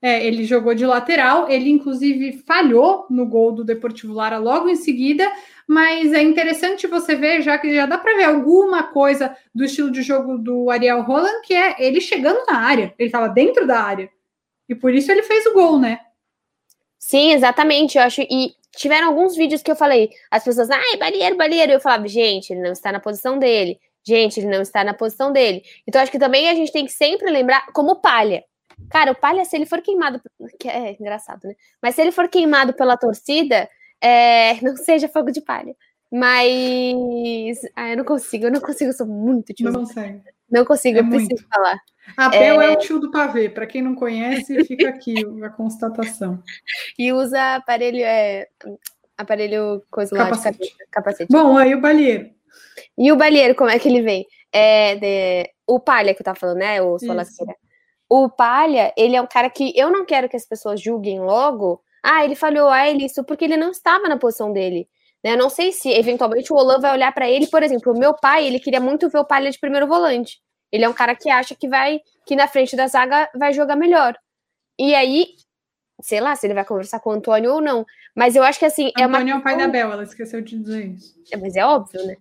É, 0.05 0.27
ele 0.27 0.45
jogou 0.45 0.75
de 0.75 0.85
lateral, 0.85 1.49
ele 1.49 1.71
inclusive 1.71 2.43
falhou 2.45 3.07
no 3.09 3.25
gol 3.25 3.53
do 3.53 3.63
Deportivo 3.63 4.13
Lara 4.13 4.37
logo 4.37 4.69
em 4.69 4.75
seguida, 4.75 5.31
mas 5.65 6.13
é 6.13 6.21
interessante 6.21 6.89
você 6.89 7.15
ver, 7.15 7.41
já 7.41 7.57
que 7.57 7.73
já 7.73 7.87
dá 7.87 7.97
para 7.97 8.17
ver 8.17 8.25
alguma 8.25 8.83
coisa 8.83 9.37
do 9.55 9.65
estilo 9.65 9.93
de 9.93 10.03
jogo 10.03 10.39
do 10.39 10.71
Ariel 10.71 11.03
Roland, 11.03 11.43
que 11.45 11.55
é 11.55 11.77
ele 11.79 12.01
chegando 12.01 12.45
na 12.49 12.59
área, 12.59 12.93
ele 12.99 13.09
estava 13.09 13.29
dentro 13.29 13.65
da 13.65 13.81
área. 13.81 14.11
E 14.73 14.75
por 14.75 14.95
isso 14.95 15.11
ele 15.11 15.23
fez 15.23 15.47
o 15.47 15.53
gol, 15.53 15.79
né? 15.79 16.01
Sim, 16.99 17.33
exatamente. 17.33 17.99
Eu 17.99 18.05
acho. 18.05 18.23
E 18.23 18.55
tiveram 18.77 19.09
alguns 19.09 19.37
vídeos 19.37 19.63
que 19.63 19.71
eu 19.71 19.77
falei, 19.77 20.11
as 20.31 20.45
pessoas, 20.45 20.71
ai, 20.71 20.97
barreiro, 20.97 21.37
barreiro. 21.37 21.73
Eu 21.73 21.81
falava, 21.81 22.09
gente, 22.09 22.53
ele 22.53 22.63
não 22.63 22.73
está 22.73 22.91
na 22.91 23.01
posição 23.01 23.39
dele. 23.39 23.79
Gente, 24.05 24.41
ele 24.41 24.49
não 24.49 24.63
está 24.63 24.83
na 24.83 24.95
posição 24.95 25.33
dele. 25.33 25.63
Então, 25.87 26.01
acho 26.01 26.11
que 26.11 26.19
também 26.19 26.49
a 26.49 26.55
gente 26.55 26.73
tem 26.73 26.85
que 26.85 26.93
sempre 26.93 27.31
lembrar 27.31 27.67
como 27.73 28.01
palha. 28.01 28.43
Cara, 28.91 29.13
o 29.13 29.15
palha, 29.15 29.45
se 29.45 29.55
ele 29.55 29.67
for 29.67 29.81
queimado. 29.81 30.21
Que 30.59 30.69
é 30.69 30.93
engraçado, 30.93 31.47
né? 31.47 31.55
Mas 31.81 31.95
se 31.95 32.01
ele 32.03 32.13
for 32.13 32.29
queimado 32.29 32.73
pela 32.73 32.97
torcida, 32.97 33.69
é... 34.01 34.55
não 34.65 34.77
seja 34.77 35.09
fogo 35.09 35.31
de 35.31 35.41
palha. 35.41 35.77
Mas. 36.11 37.59
Ah, 37.75 37.91
eu 37.91 37.97
não 37.97 38.05
consigo, 38.05 38.45
eu 38.45 38.51
não 38.51 38.61
consigo, 38.61 38.91
eu 38.91 38.95
sou 38.95 39.07
muito 39.07 39.55
tio. 39.55 39.71
Não 39.71 39.81
consegue. 39.81 40.21
Não 40.53 40.65
consigo, 40.65 40.99
é 40.99 41.01
eu 41.01 41.09
preciso 41.09 41.31
muito. 41.31 41.49
falar. 41.49 41.81
Abel 42.17 42.61
é... 42.61 42.67
é 42.67 42.71
o 42.71 42.77
tio 42.77 42.99
do 42.99 43.11
pavê. 43.11 43.49
Para 43.49 43.67
quem 43.67 43.81
não 43.81 43.95
conhece, 43.95 44.65
fica 44.65 44.89
aqui 44.91 45.15
a 45.43 45.49
constatação. 45.49 46.43
E 46.99 47.13
usa 47.13 47.57
aparelho, 47.57 48.01
é, 48.05 48.47
aparelho 49.17 49.83
coisa 49.91 50.15
lá 50.15 50.25
capacete. 50.25 50.59
de 50.59 50.87
capacete. 50.91 51.33
Bom, 51.33 51.57
aí 51.57 51.75
o 51.75 51.81
balheiro. 51.81 52.31
E 52.99 53.11
o 53.11 53.17
balheiro, 53.17 53.55
como 53.55 53.71
é 53.71 53.79
que 53.79 53.89
ele 53.89 54.03
vem? 54.03 54.27
É 54.53 54.97
de, 54.97 55.51
o 55.67 55.81
palha 55.81 56.15
que 56.15 56.21
eu 56.21 56.25
tava 56.25 56.39
falando, 56.39 56.59
né? 56.59 56.83
O 56.83 56.99
Solasqueira. 56.99 57.55
O 58.09 58.29
palha, 58.29 58.93
ele 58.95 59.17
é 59.17 59.23
um 59.23 59.27
cara 59.27 59.49
que 59.49 59.73
eu 59.75 59.91
não 59.91 60.05
quero 60.05 60.29
que 60.29 60.37
as 60.37 60.45
pessoas 60.45 60.81
julguem 60.81 61.21
logo. 61.21 61.83
Ah, 62.03 62.25
ele 62.25 62.35
falhou, 62.35 62.69
ah, 62.69 62.87
ele 62.87 63.07
isso, 63.07 63.25
porque 63.25 63.45
ele 63.45 63.57
não 63.57 63.71
estava 63.71 64.09
na 64.09 64.19
posição 64.19 64.53
dele. 64.53 64.87
Né? 65.23 65.33
Eu 65.33 65.39
não 65.39 65.49
sei 65.49 65.73
se 65.73 65.91
eventualmente 65.91 66.53
o 66.53 66.57
Olan 66.57 66.81
vai 66.81 66.93
olhar 66.93 67.13
para 67.13 67.31
ele, 67.31 67.47
por 67.47 67.63
exemplo, 67.63 67.93
o 67.93 67.99
meu 67.99 68.15
pai, 68.15 68.47
ele 68.47 68.59
queria 68.59 68.81
muito 68.81 69.09
ver 69.09 69.19
o 69.19 69.25
Palha 69.25 69.51
de 69.51 69.59
primeiro 69.59 69.87
volante. 69.87 70.41
Ele 70.71 70.85
é 70.85 70.89
um 70.89 70.93
cara 70.93 71.15
que 71.15 71.29
acha 71.29 71.55
que 71.55 71.69
vai, 71.69 72.01
que 72.27 72.35
na 72.35 72.49
frente 72.49 72.75
da 72.75 72.87
zaga 72.87 73.31
vai 73.35 73.53
jogar 73.53 73.77
melhor. 73.77 74.17
E 74.79 74.95
aí, 74.95 75.35
sei 76.01 76.21
lá 76.21 76.35
se 76.35 76.47
ele 76.47 76.55
vai 76.55 76.65
conversar 76.65 76.99
com 77.01 77.11
o 77.11 77.13
Antônio 77.13 77.53
ou 77.53 77.61
não. 77.61 77.85
Mas 78.17 78.35
eu 78.35 78.43
acho 78.43 78.59
que 78.59 78.65
assim. 78.65 78.89
Antônio 78.99 79.05
é, 79.05 79.07
uma... 79.07 79.31
é 79.31 79.37
o 79.37 79.43
pai 79.43 79.57
da 79.57 79.69
Bel, 79.69 79.93
ela 79.93 80.03
esqueceu 80.03 80.41
de 80.41 80.59
dizer 80.59 80.87
isso. 80.87 81.15
É, 81.31 81.37
mas 81.37 81.57
é 81.57 81.65
óbvio, 81.65 82.05
né? 82.07 82.17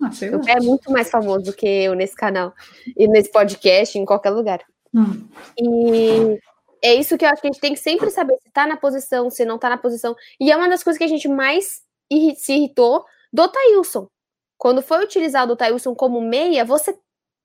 Ah, 0.00 0.10
o 0.36 0.44
pai 0.44 0.54
é 0.54 0.60
muito 0.60 0.90
mais 0.90 1.10
famoso 1.10 1.46
do 1.46 1.52
que 1.52 1.66
eu 1.66 1.94
nesse 1.94 2.14
canal. 2.14 2.54
E 2.96 3.08
nesse 3.08 3.30
podcast, 3.30 3.98
em 3.98 4.04
qualquer 4.04 4.30
lugar. 4.30 4.60
Hum. 4.94 5.28
E 5.58 6.38
é 6.82 6.94
isso 6.94 7.18
que 7.18 7.24
eu 7.24 7.28
acho 7.28 7.42
que 7.42 7.48
a 7.48 7.52
gente 7.52 7.60
tem 7.60 7.74
que 7.74 7.80
sempre 7.80 8.10
saber 8.10 8.36
se 8.42 8.50
tá 8.52 8.66
na 8.66 8.76
posição, 8.76 9.28
se 9.28 9.44
não 9.44 9.58
tá 9.58 9.68
na 9.68 9.76
posição. 9.76 10.14
E 10.40 10.50
é 10.50 10.56
uma 10.56 10.68
das 10.68 10.82
coisas 10.82 10.98
que 10.98 11.04
a 11.04 11.08
gente 11.08 11.28
mais 11.28 11.82
se 12.36 12.52
irritou 12.52 13.04
do 13.32 13.48
Tailson. 13.48 14.08
Quando 14.56 14.82
foi 14.82 15.04
utilizado 15.04 15.52
o 15.52 15.56
Tailson 15.56 15.94
como 15.94 16.20
meia, 16.20 16.64
você 16.64 16.96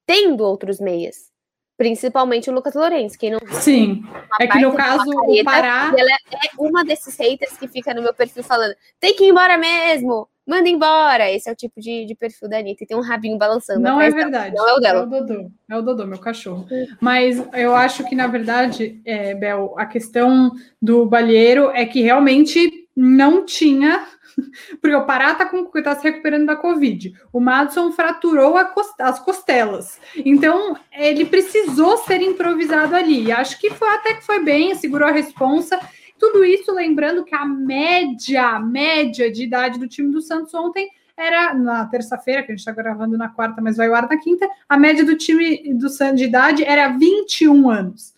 tendo 0.05 0.43
outros 0.43 0.79
meias. 0.79 1.31
Principalmente 1.75 2.49
o 2.49 2.53
Lucas 2.53 2.75
Lourenço, 2.75 3.17
quem 3.17 3.31
não 3.31 3.39
Sim, 3.59 4.03
é 4.39 4.45
que 4.45 4.59
no 4.59 4.73
caso 4.75 5.09
careta, 5.09 5.41
o 5.41 5.43
Pará... 5.43 5.93
Ela 5.97 6.11
é 6.11 6.47
uma 6.57 6.85
desses 6.85 7.17
haters 7.17 7.57
que 7.57 7.67
fica 7.67 7.93
no 7.95 8.01
meu 8.01 8.13
perfil 8.13 8.43
falando 8.43 8.75
tem 8.99 9.15
que 9.15 9.23
ir 9.23 9.29
embora 9.29 9.57
mesmo, 9.57 10.29
manda 10.45 10.69
embora. 10.69 11.31
Esse 11.31 11.49
é 11.49 11.51
o 11.51 11.55
tipo 11.55 11.81
de, 11.81 12.05
de 12.05 12.13
perfil 12.13 12.47
da 12.47 12.59
Anitta 12.59 12.83
e 12.83 12.87
tem 12.87 12.95
um 12.95 13.01
rabinho 13.01 13.39
balançando. 13.39 13.79
Não 13.79 13.99
é 13.99 14.11
verdade. 14.11 14.55
Não 14.55 14.69
é 14.69 14.73
o 14.73 14.79
dela. 14.79 14.99
É 14.99 15.03
o 15.03 15.05
Dodô, 15.07 15.51
é 15.67 15.77
o 15.77 15.81
Dodô, 15.81 16.05
meu 16.05 16.19
cachorro. 16.19 16.67
Mas 17.01 17.43
eu 17.53 17.75
acho 17.75 18.03
que, 18.07 18.15
na 18.15 18.27
verdade, 18.27 19.01
é, 19.03 19.33
Bel, 19.33 19.73
a 19.75 19.87
questão 19.87 20.51
do 20.79 21.07
balheiro 21.07 21.71
é 21.71 21.85
que 21.85 22.01
realmente 22.01 22.87
não 22.95 23.43
tinha 23.45 24.05
porque 24.81 24.95
o 24.95 25.05
Pará 25.05 25.31
está 25.31 25.45
tá 25.83 25.95
se 25.95 26.03
recuperando 26.03 26.45
da 26.45 26.55
Covid. 26.55 27.13
O 27.31 27.39
Madison 27.39 27.91
fraturou 27.91 28.55
as 28.99 29.19
costelas. 29.19 29.99
Então, 30.25 30.77
ele 30.91 31.25
precisou 31.25 31.97
ser 31.97 32.21
improvisado 32.21 32.95
ali. 32.95 33.31
Acho 33.31 33.59
que 33.59 33.69
foi 33.69 33.89
até 33.89 34.15
que 34.15 34.25
foi 34.25 34.43
bem, 34.43 34.75
segurou 34.75 35.07
a 35.07 35.11
responsa. 35.11 35.79
Tudo 36.19 36.45
isso 36.45 36.73
lembrando 36.73 37.23
que 37.25 37.35
a 37.35 37.45
média, 37.45 38.59
média 38.59 39.31
de 39.31 39.43
idade 39.43 39.79
do 39.79 39.87
time 39.87 40.11
do 40.11 40.21
Santos 40.21 40.53
ontem 40.53 40.89
era 41.15 41.53
na 41.53 41.85
terça-feira, 41.85 42.41
que 42.41 42.51
a 42.51 42.55
gente 42.55 42.59
está 42.59 42.71
gravando 42.71 43.17
na 43.17 43.29
quarta, 43.29 43.61
mas 43.61 43.77
vai 43.77 43.87
ao 43.87 43.95
ar 43.95 44.07
na 44.07 44.17
quinta, 44.17 44.49
a 44.67 44.77
média 44.77 45.05
do 45.05 45.15
time 45.15 45.73
do 45.73 45.89
Santos 45.89 46.17
de 46.17 46.25
idade 46.25 46.63
era 46.63 46.89
21 46.89 47.69
anos. 47.69 48.13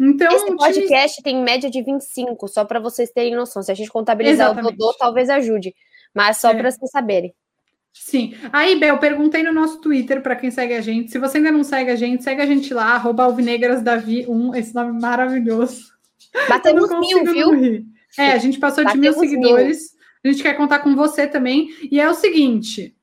Então, 0.00 0.32
Esse 0.32 0.56
podcast 0.56 1.22
tem 1.22 1.42
média 1.42 1.68
de 1.68 1.82
25, 1.82 2.48
só 2.48 2.64
para 2.64 2.80
vocês 2.80 3.10
terem 3.10 3.36
noção. 3.36 3.62
Se 3.62 3.70
a 3.70 3.74
gente 3.74 3.90
contabilizar 3.90 4.46
Exatamente. 4.46 4.74
o 4.74 4.78
Dodô, 4.78 4.94
talvez 4.98 5.28
ajude. 5.28 5.74
Mas 6.14 6.38
só 6.38 6.50
é. 6.50 6.54
para 6.54 6.70
vocês 6.70 6.90
saberem. 6.90 7.34
Sim. 7.92 8.34
Aí, 8.50 8.78
Bel, 8.78 8.96
perguntei 8.98 9.42
no 9.42 9.52
nosso 9.52 9.78
Twitter 9.78 10.22
para 10.22 10.36
quem 10.36 10.50
segue 10.50 10.72
a 10.72 10.80
gente. 10.80 11.10
Se 11.10 11.18
você 11.18 11.36
ainda 11.36 11.52
não 11.52 11.62
segue 11.62 11.90
a 11.90 11.96
gente, 11.96 12.24
segue 12.24 12.40
a 12.40 12.46
gente 12.46 12.72
lá, 12.72 12.94
arroba 12.94 13.24
alvinegrasdavi1, 13.24 14.56
esse 14.56 14.74
nome 14.74 14.98
maravilhoso. 14.98 15.92
Batemos 16.48 16.88
mil, 16.88 17.24
viu? 17.24 17.84
É, 18.18 18.32
a 18.32 18.38
gente 18.38 18.58
passou 18.58 18.84
de 18.84 18.96
mil 18.96 19.12
seguidores. 19.12 19.92
Mil. 19.92 20.00
A 20.24 20.28
gente 20.28 20.42
quer 20.42 20.56
contar 20.56 20.78
com 20.78 20.96
você 20.96 21.26
também. 21.26 21.68
E 21.90 22.00
é 22.00 22.08
o 22.08 22.14
seguinte: 22.14 22.96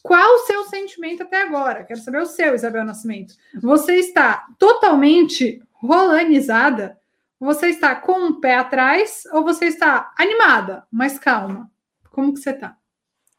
qual 0.00 0.36
o 0.36 0.46
seu 0.46 0.64
sentimento 0.66 1.24
até 1.24 1.42
agora? 1.42 1.82
Quero 1.82 1.98
saber 2.00 2.22
o 2.22 2.26
seu, 2.26 2.54
Isabel 2.54 2.84
Nascimento. 2.84 3.34
Você 3.60 3.96
está 3.96 4.46
totalmente 4.58 5.60
rolanizada? 5.80 6.98
Você 7.38 7.68
está 7.68 7.94
com 7.94 8.18
um 8.18 8.40
pé 8.40 8.56
atrás 8.56 9.22
ou 9.32 9.44
você 9.44 9.66
está 9.66 10.12
animada, 10.18 10.86
mas 10.90 11.18
calma? 11.18 11.70
Como 12.10 12.32
que 12.32 12.40
você 12.40 12.50
está? 12.50 12.76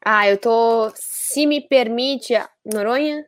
Ah, 0.04 0.28
eu 0.28 0.38
tô, 0.38 0.90
se 0.94 1.46
me 1.46 1.60
permite, 1.60 2.34
Noronha, 2.64 3.26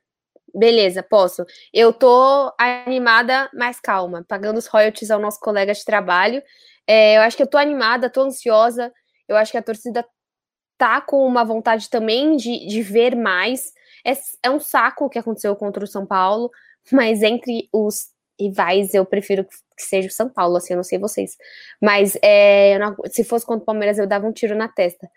beleza, 0.54 1.02
posso. 1.02 1.44
Eu 1.72 1.92
tô 1.92 2.52
animada, 2.56 3.50
mas 3.52 3.80
calma, 3.80 4.24
pagando 4.28 4.58
os 4.58 4.66
royalties 4.66 5.10
ao 5.10 5.20
nosso 5.20 5.40
colega 5.40 5.74
de 5.74 5.84
trabalho. 5.84 6.42
É, 6.86 7.16
eu 7.16 7.22
acho 7.22 7.36
que 7.36 7.42
eu 7.42 7.48
tô 7.48 7.58
animada, 7.58 8.08
tô 8.08 8.22
ansiosa. 8.22 8.92
Eu 9.28 9.36
acho 9.36 9.52
que 9.52 9.58
a 9.58 9.62
torcida 9.62 10.06
tá 10.78 11.00
com 11.00 11.26
uma 11.26 11.44
vontade 11.44 11.90
também 11.90 12.36
de, 12.36 12.66
de 12.66 12.82
ver 12.82 13.16
mais. 13.16 13.72
É, 14.04 14.12
é 14.44 14.50
um 14.50 14.60
saco 14.60 15.04
o 15.04 15.10
que 15.10 15.18
aconteceu 15.18 15.54
contra 15.56 15.84
o 15.84 15.86
São 15.86 16.06
Paulo, 16.06 16.50
mas 16.90 17.22
entre 17.22 17.68
os 17.72 18.08
rivais 18.40 18.94
eu 18.94 19.04
prefiro 19.04 19.44
que 19.44 19.82
seja 19.82 20.08
o 20.08 20.10
São 20.12 20.28
Paulo, 20.28 20.56
assim, 20.56 20.72
eu 20.72 20.76
não 20.78 20.84
sei 20.84 20.98
vocês. 20.98 21.36
Mas 21.80 22.16
é, 22.22 22.78
não, 22.78 22.96
se 23.06 23.24
fosse 23.24 23.46
contra 23.46 23.62
o 23.62 23.66
Palmeiras, 23.66 23.98
eu 23.98 24.06
dava 24.06 24.26
um 24.26 24.32
tiro 24.32 24.54
na 24.54 24.68
testa. 24.68 25.08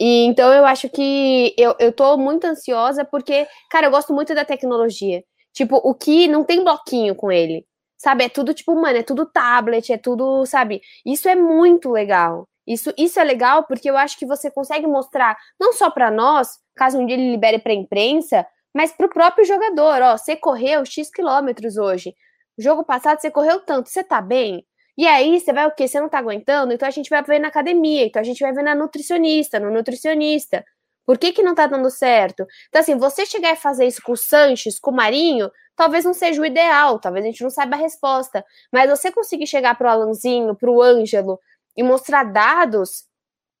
E 0.00 0.24
então 0.24 0.52
eu 0.52 0.64
acho 0.64 0.88
que 0.88 1.54
eu, 1.58 1.74
eu 1.78 1.92
tô 1.92 2.16
muito 2.16 2.46
ansiosa 2.46 3.04
porque, 3.04 3.46
cara, 3.70 3.86
eu 3.88 3.90
gosto 3.90 4.14
muito 4.14 4.34
da 4.34 4.44
tecnologia. 4.44 5.24
Tipo, 5.52 5.76
o 5.76 5.94
que 5.94 6.28
não 6.28 6.44
tem 6.44 6.62
bloquinho 6.62 7.14
com 7.14 7.32
ele. 7.32 7.66
Sabe? 7.98 8.24
É 8.24 8.28
tudo 8.28 8.54
tipo, 8.54 8.74
mano, 8.76 8.98
é 8.98 9.02
tudo 9.02 9.26
tablet, 9.26 9.92
é 9.92 9.98
tudo, 9.98 10.46
sabe? 10.46 10.80
Isso 11.04 11.28
é 11.28 11.34
muito 11.34 11.90
legal. 11.90 12.48
Isso, 12.66 12.92
isso 12.96 13.18
é 13.18 13.24
legal 13.24 13.64
porque 13.64 13.90
eu 13.90 13.96
acho 13.96 14.18
que 14.18 14.26
você 14.26 14.50
consegue 14.50 14.86
mostrar, 14.86 15.36
não 15.58 15.72
só 15.72 15.90
para 15.90 16.10
nós, 16.10 16.58
caso 16.76 16.98
um 16.98 17.06
dia 17.06 17.16
ele 17.16 17.30
libere 17.32 17.58
para 17.58 17.72
imprensa, 17.72 18.46
mas 18.74 18.92
para 18.92 19.06
o 19.06 19.10
próprio 19.10 19.44
jogador. 19.44 20.02
Ó, 20.02 20.16
você 20.16 20.36
correu 20.36 20.84
X 20.84 21.10
quilômetros 21.10 21.76
hoje. 21.76 22.14
Jogo 22.58 22.84
passado 22.84 23.20
você 23.20 23.30
correu 23.30 23.60
tanto, 23.60 23.88
você 23.88 24.02
tá 24.02 24.20
bem? 24.20 24.66
E 24.96 25.06
aí, 25.06 25.38
você 25.38 25.52
vai 25.52 25.64
o 25.64 25.70
quê? 25.70 25.86
Você 25.86 26.00
não 26.00 26.08
tá 26.08 26.18
aguentando? 26.18 26.72
Então 26.72 26.88
a 26.88 26.90
gente 26.90 27.08
vai 27.08 27.22
ver 27.22 27.38
na 27.38 27.46
academia, 27.46 28.04
então 28.04 28.20
a 28.20 28.24
gente 28.24 28.40
vai 28.40 28.52
ver 28.52 28.64
na 28.64 28.74
nutricionista, 28.74 29.60
no 29.60 29.70
nutricionista. 29.70 30.64
Por 31.06 31.16
que, 31.16 31.32
que 31.32 31.42
não 31.42 31.54
tá 31.54 31.68
dando 31.68 31.88
certo? 31.88 32.44
Então, 32.68 32.80
assim, 32.80 32.98
você 32.98 33.24
chegar 33.24 33.52
e 33.52 33.56
fazer 33.56 33.86
isso 33.86 34.02
com 34.02 34.12
o 34.12 34.16
Sanches, 34.16 34.78
com 34.78 34.90
o 34.90 34.94
Marinho, 34.94 35.50
talvez 35.76 36.04
não 36.04 36.12
seja 36.12 36.42
o 36.42 36.44
ideal, 36.44 36.98
talvez 36.98 37.24
a 37.24 37.28
gente 37.28 37.42
não 37.42 37.48
saiba 37.48 37.76
a 37.76 37.78
resposta. 37.78 38.44
Mas 38.72 38.90
você 38.90 39.12
conseguir 39.12 39.46
chegar 39.46 39.78
pro 39.78 39.88
Alanzinho, 39.88 40.56
pro 40.56 40.82
Ângelo 40.82 41.38
e 41.76 41.82
mostrar 41.82 42.24
dados, 42.24 43.04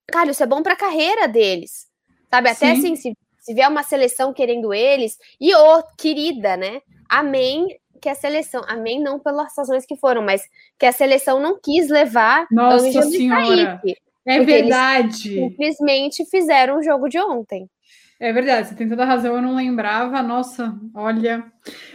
cara, 0.08 0.30
isso 0.30 0.42
é 0.42 0.46
bom 0.46 0.62
pra 0.62 0.74
carreira 0.74 1.28
deles. 1.28 1.86
Sabe? 2.28 2.50
Até 2.50 2.74
Sim. 2.74 2.78
assim, 2.80 2.96
se, 2.96 3.16
se 3.38 3.54
vier 3.54 3.70
uma 3.70 3.84
seleção 3.84 4.34
querendo 4.34 4.74
eles, 4.74 5.16
e 5.40 5.54
ô, 5.54 5.78
oh, 5.78 5.82
querida, 5.96 6.56
né? 6.56 6.82
Amém 7.08 7.78
que 8.00 8.08
a 8.08 8.14
seleção, 8.14 8.62
amém 8.66 9.00
não 9.02 9.18
pelas 9.18 9.56
razões 9.56 9.84
que 9.84 9.96
foram, 9.96 10.22
mas 10.22 10.42
que 10.78 10.86
a 10.86 10.92
seleção 10.92 11.40
não 11.40 11.58
quis 11.60 11.88
levar 11.88 12.46
Nossa 12.50 13.02
senhora. 13.02 13.80
é 14.26 14.40
verdade. 14.40 15.34
simplesmente 15.34 16.24
fizeram 16.26 16.78
o 16.78 16.82
jogo 16.82 17.08
de 17.08 17.18
ontem. 17.18 17.68
É 18.20 18.32
verdade, 18.32 18.68
você 18.68 18.74
tem 18.74 18.88
toda 18.88 19.04
a 19.04 19.06
razão, 19.06 19.36
eu 19.36 19.42
não 19.42 19.54
lembrava. 19.54 20.20
Nossa, 20.22 20.76
olha. 20.92 21.44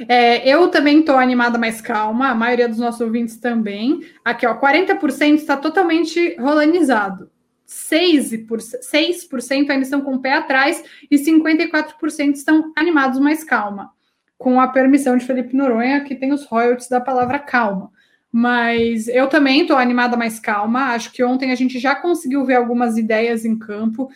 É, 0.08 0.48
eu 0.48 0.70
também 0.70 1.00
estou 1.00 1.18
animada, 1.18 1.58
mais 1.58 1.82
calma, 1.82 2.30
a 2.30 2.36
maioria 2.36 2.70
dos 2.70 2.78
nossos 2.78 3.02
ouvintes 3.02 3.38
também. 3.38 4.00
Aqui, 4.24 4.48
ó, 4.48 4.58
40% 4.58 5.36
está 5.36 5.58
totalmente 5.58 6.36
rolanizado. 6.40 7.30
6%, 7.68 8.48
6% 8.48 9.70
ainda 9.70 9.84
estão 9.84 10.00
com 10.00 10.14
o 10.14 10.22
pé 10.22 10.34
atrás 10.34 10.82
e 11.10 11.18
54% 11.18 12.34
estão 12.34 12.72
animados, 12.78 13.20
mais 13.20 13.44
calma 13.44 13.92
com 14.38 14.60
a 14.60 14.68
permissão 14.68 15.18
de 15.18 15.26
Felipe 15.26 15.56
Noronha, 15.56 16.04
que 16.04 16.16
tem 16.16 16.32
os 16.32 16.46
royalties 16.46 16.90
da 16.90 17.00
palavra 17.00 17.40
calma. 17.40 17.92
Mas 18.32 19.08
eu 19.08 19.28
também 19.30 19.62
estou 19.62 19.78
animada 19.78 20.18
mais 20.18 20.40
calma. 20.40 20.94
Acho 20.94 21.12
que 21.12 21.24
ontem 21.24 21.52
a 21.52 21.56
gente 21.56 21.78
já 21.78 21.96
conseguiu 21.96 22.44
ver 22.44 22.56
algumas 22.56 22.98
ideias 22.98 23.46
em 23.46 23.58
campo. 23.58 24.10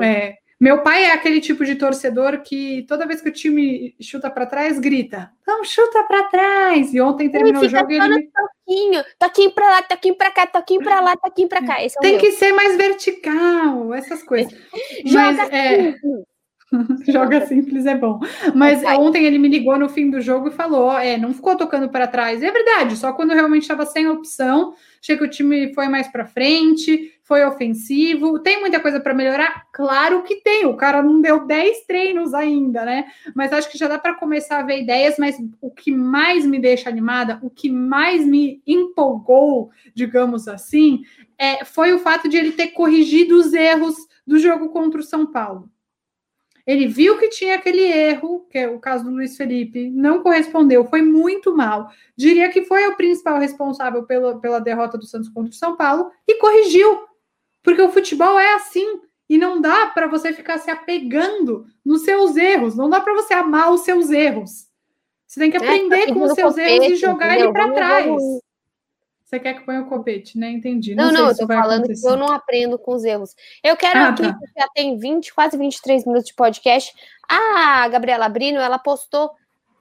É, 0.00 0.36
meu 0.60 0.82
pai 0.82 1.04
é 1.04 1.12
aquele 1.12 1.40
tipo 1.40 1.64
de 1.64 1.76
torcedor 1.76 2.40
que 2.42 2.84
toda 2.88 3.06
vez 3.06 3.20
que 3.20 3.28
o 3.28 3.32
time 3.32 3.94
chuta 4.00 4.28
para 4.28 4.44
trás, 4.44 4.78
grita: 4.80 5.30
Não, 5.46 5.64
chuta 5.64 6.02
para 6.02 6.24
trás! 6.24 6.92
E 6.92 7.00
ontem 7.00 7.30
terminou 7.30 7.62
o 7.62 7.68
jogo 7.68 7.92
e 7.92 7.96
ele. 7.96 8.14
Me... 8.14 8.30
Toquinho, 8.66 9.04
toquinho 9.18 9.52
para 9.52 9.70
lá, 9.70 9.82
toquinho 9.82 10.14
para 10.16 10.30
cá, 10.32 10.46
toquinho 10.46 10.82
para 10.82 11.00
lá, 11.00 11.16
toquinho 11.16 11.48
para 11.48 11.64
cá. 11.64 11.80
É 11.80 11.86
Tem 12.00 12.18
que 12.18 12.32
ser 12.32 12.52
mais 12.52 12.76
vertical, 12.76 13.94
essas 13.94 14.22
coisas. 14.24 14.52
Mas, 15.12 15.38
é... 15.52 15.94
Joga 17.08 17.46
simples 17.46 17.86
é 17.86 17.96
bom. 17.96 18.20
Mas 18.54 18.82
ontem 18.84 19.24
ele 19.24 19.38
me 19.38 19.48
ligou 19.48 19.78
no 19.78 19.88
fim 19.88 20.10
do 20.10 20.20
jogo 20.20 20.48
e 20.48 20.52
falou: 20.52 20.92
é, 20.92 21.16
não 21.16 21.32
ficou 21.32 21.56
tocando 21.56 21.88
para 21.88 22.06
trás. 22.06 22.42
E 22.42 22.46
é 22.46 22.52
verdade, 22.52 22.96
só 22.96 23.12
quando 23.12 23.32
realmente 23.32 23.62
estava 23.62 23.86
sem 23.86 24.06
opção. 24.08 24.74
Achei 25.00 25.16
que 25.16 25.24
o 25.24 25.30
time 25.30 25.72
foi 25.74 25.88
mais 25.88 26.08
para 26.08 26.26
frente, 26.26 27.12
foi 27.22 27.44
ofensivo. 27.44 28.40
Tem 28.40 28.60
muita 28.60 28.80
coisa 28.80 29.00
para 29.00 29.14
melhorar? 29.14 29.64
Claro 29.72 30.22
que 30.24 30.36
tem. 30.42 30.66
O 30.66 30.76
cara 30.76 31.02
não 31.02 31.20
deu 31.20 31.46
10 31.46 31.86
treinos 31.86 32.34
ainda, 32.34 32.84
né? 32.84 33.06
Mas 33.34 33.52
acho 33.52 33.70
que 33.70 33.78
já 33.78 33.88
dá 33.88 33.98
para 33.98 34.14
começar 34.14 34.58
a 34.58 34.64
ver 34.64 34.82
ideias. 34.82 35.16
Mas 35.18 35.36
o 35.60 35.70
que 35.70 35.90
mais 35.90 36.44
me 36.44 36.58
deixa 36.58 36.90
animada, 36.90 37.38
o 37.42 37.48
que 37.48 37.70
mais 37.70 38.26
me 38.26 38.60
empolgou, 38.66 39.70
digamos 39.94 40.48
assim, 40.48 41.02
é, 41.38 41.64
foi 41.64 41.94
o 41.94 41.98
fato 42.00 42.28
de 42.28 42.36
ele 42.36 42.52
ter 42.52 42.68
corrigido 42.68 43.38
os 43.38 43.54
erros 43.54 43.94
do 44.26 44.38
jogo 44.38 44.68
contra 44.68 45.00
o 45.00 45.04
São 45.04 45.24
Paulo. 45.24 45.70
Ele 46.68 46.86
viu 46.86 47.16
que 47.16 47.30
tinha 47.30 47.54
aquele 47.54 47.80
erro, 47.80 48.46
que 48.50 48.58
é 48.58 48.68
o 48.68 48.78
caso 48.78 49.02
do 49.02 49.10
Luiz 49.10 49.38
Felipe, 49.38 49.88
não 49.88 50.22
correspondeu, 50.22 50.84
foi 50.84 51.00
muito 51.00 51.56
mal. 51.56 51.88
Diria 52.14 52.50
que 52.50 52.62
foi 52.62 52.86
o 52.86 52.94
principal 52.94 53.38
responsável 53.38 54.02
pela, 54.02 54.38
pela 54.38 54.60
derrota 54.60 54.98
do 54.98 55.06
Santos 55.06 55.30
contra 55.30 55.50
o 55.50 55.54
São 55.54 55.78
Paulo 55.78 56.10
e 56.28 56.34
corrigiu. 56.34 57.06
Porque 57.62 57.80
o 57.80 57.88
futebol 57.88 58.38
é 58.38 58.52
assim. 58.52 59.00
E 59.30 59.38
não 59.38 59.62
dá 59.62 59.86
para 59.86 60.08
você 60.08 60.30
ficar 60.30 60.58
se 60.58 60.70
apegando 60.70 61.64
nos 61.82 62.02
seus 62.02 62.36
erros. 62.36 62.76
Não 62.76 62.90
dá 62.90 63.00
para 63.00 63.14
você 63.14 63.32
amar 63.32 63.72
os 63.72 63.80
seus 63.80 64.10
erros. 64.10 64.66
Você 65.26 65.40
tem 65.40 65.50
que 65.50 65.56
aprender 65.56 66.00
é, 66.02 66.06
tá 66.08 66.12
com 66.12 66.22
os 66.22 66.34
seus 66.34 66.58
erros 66.58 66.86
e 66.86 66.96
jogar 66.96 67.28
entendeu? 67.28 67.46
ele 67.46 67.52
para 67.54 67.72
trás. 67.72 68.20
Você 69.28 69.38
quer 69.38 69.52
que 69.52 69.66
ponha 69.66 69.82
o 69.82 69.86
copete, 69.86 70.38
né? 70.38 70.48
Entendi. 70.50 70.94
Não, 70.94 71.12
não, 71.12 71.12
não 71.12 71.28
eu 71.28 71.36
tô 71.36 71.46
falando 71.46 71.80
acontecer. 71.80 72.00
que 72.00 72.08
eu 72.08 72.16
não 72.16 72.32
aprendo 72.32 72.78
com 72.78 72.94
os 72.94 73.04
erros. 73.04 73.34
Eu 73.62 73.76
quero 73.76 73.98
ah, 73.98 74.08
aqui, 74.08 74.22
tá. 74.22 74.38
já 74.58 74.68
tem 74.74 74.98
20, 74.98 75.34
quase 75.34 75.58
23 75.58 76.06
minutos 76.06 76.28
de 76.28 76.34
podcast. 76.34 76.94
A 77.28 77.86
Gabriela 77.88 78.26
Brino, 78.30 78.58
ela 78.58 78.78
postou 78.78 79.30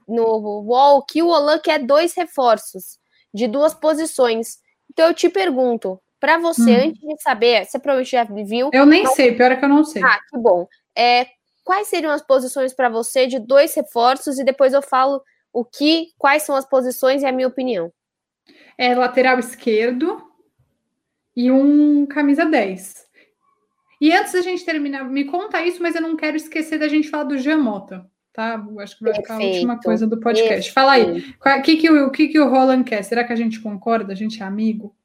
no 0.06 0.64
wall 0.64 1.02
que 1.02 1.24
o 1.24 1.28
Olan 1.28 1.60
quer 1.60 1.80
dois 1.82 2.14
reforços 2.14 3.00
de 3.34 3.48
duas 3.48 3.74
posições. 3.74 4.58
Então 4.92 5.08
eu 5.08 5.14
te 5.14 5.30
pergunto, 5.30 5.98
para 6.20 6.38
você, 6.38 6.70
hum. 6.70 6.90
antes 6.90 7.00
de 7.00 7.22
saber, 7.22 7.64
você 7.66 7.80
provavelmente 7.80 8.12
já 8.12 8.26
viu. 8.26 8.70
Eu 8.74 8.86
nem 8.86 9.06
sei, 9.08 9.34
pior 9.34 9.54
é 9.54 9.56
que 9.56 9.64
eu 9.64 9.70
não 9.70 9.86
sei. 9.86 10.04
Ah, 10.04 10.20
que 10.30 10.38
bom. 10.38 10.68
É, 10.94 11.26
quais 11.64 11.88
seriam 11.88 12.12
as 12.12 12.22
posições 12.22 12.74
para 12.74 12.90
você 12.90 13.28
de 13.28 13.40
dois 13.40 13.74
reforços 13.74 14.40
e 14.40 14.44
depois 14.44 14.74
eu 14.74 14.82
falo 14.82 15.22
o 15.54 15.64
que, 15.64 16.08
quais 16.18 16.44
são 16.44 16.54
as 16.54 16.66
posições 16.66 17.24
e 17.24 17.26
a 17.26 17.32
minha 17.32 17.48
opinião 17.48 17.94
é 18.78 18.94
lateral 18.94 19.40
esquerdo 19.40 20.22
e 21.36 21.52
um 21.52 22.06
camisa 22.06 22.46
10. 22.46 23.08
E 24.00 24.12
antes 24.12 24.34
da 24.34 24.42
gente 24.42 24.64
terminar, 24.64 25.04
me 25.04 25.26
conta 25.26 25.66
isso, 25.66 25.82
mas 25.82 25.96
eu 25.96 26.02
não 26.02 26.16
quero 26.16 26.38
esquecer 26.38 26.78
da 26.78 26.88
gente 26.88 27.10
falar 27.10 27.24
do 27.24 27.38
Giamota, 27.38 28.06
tá? 28.32 28.64
Acho 28.80 28.98
que 28.98 29.04
vai 29.04 29.16
ficar 29.16 29.36
a 29.36 29.40
última 29.40 29.80
coisa 29.80 30.06
do 30.06 30.20
podcast. 30.20 30.50
Perfeito. 30.50 30.74
Fala 30.74 30.92
aí, 30.94 31.60
o 31.60 31.62
que, 31.64 31.78
que, 31.78 31.90
o 31.90 32.12
que, 32.12 32.28
que 32.28 32.40
o 32.40 32.50
Roland 32.50 32.84
quer? 32.84 33.04
Será 33.04 33.24
que 33.24 33.34
a 33.34 33.36
gente 33.36 33.60
concorda? 33.60 34.14
A 34.14 34.16
gente 34.16 34.42
é 34.42 34.46
amigo? 34.46 34.96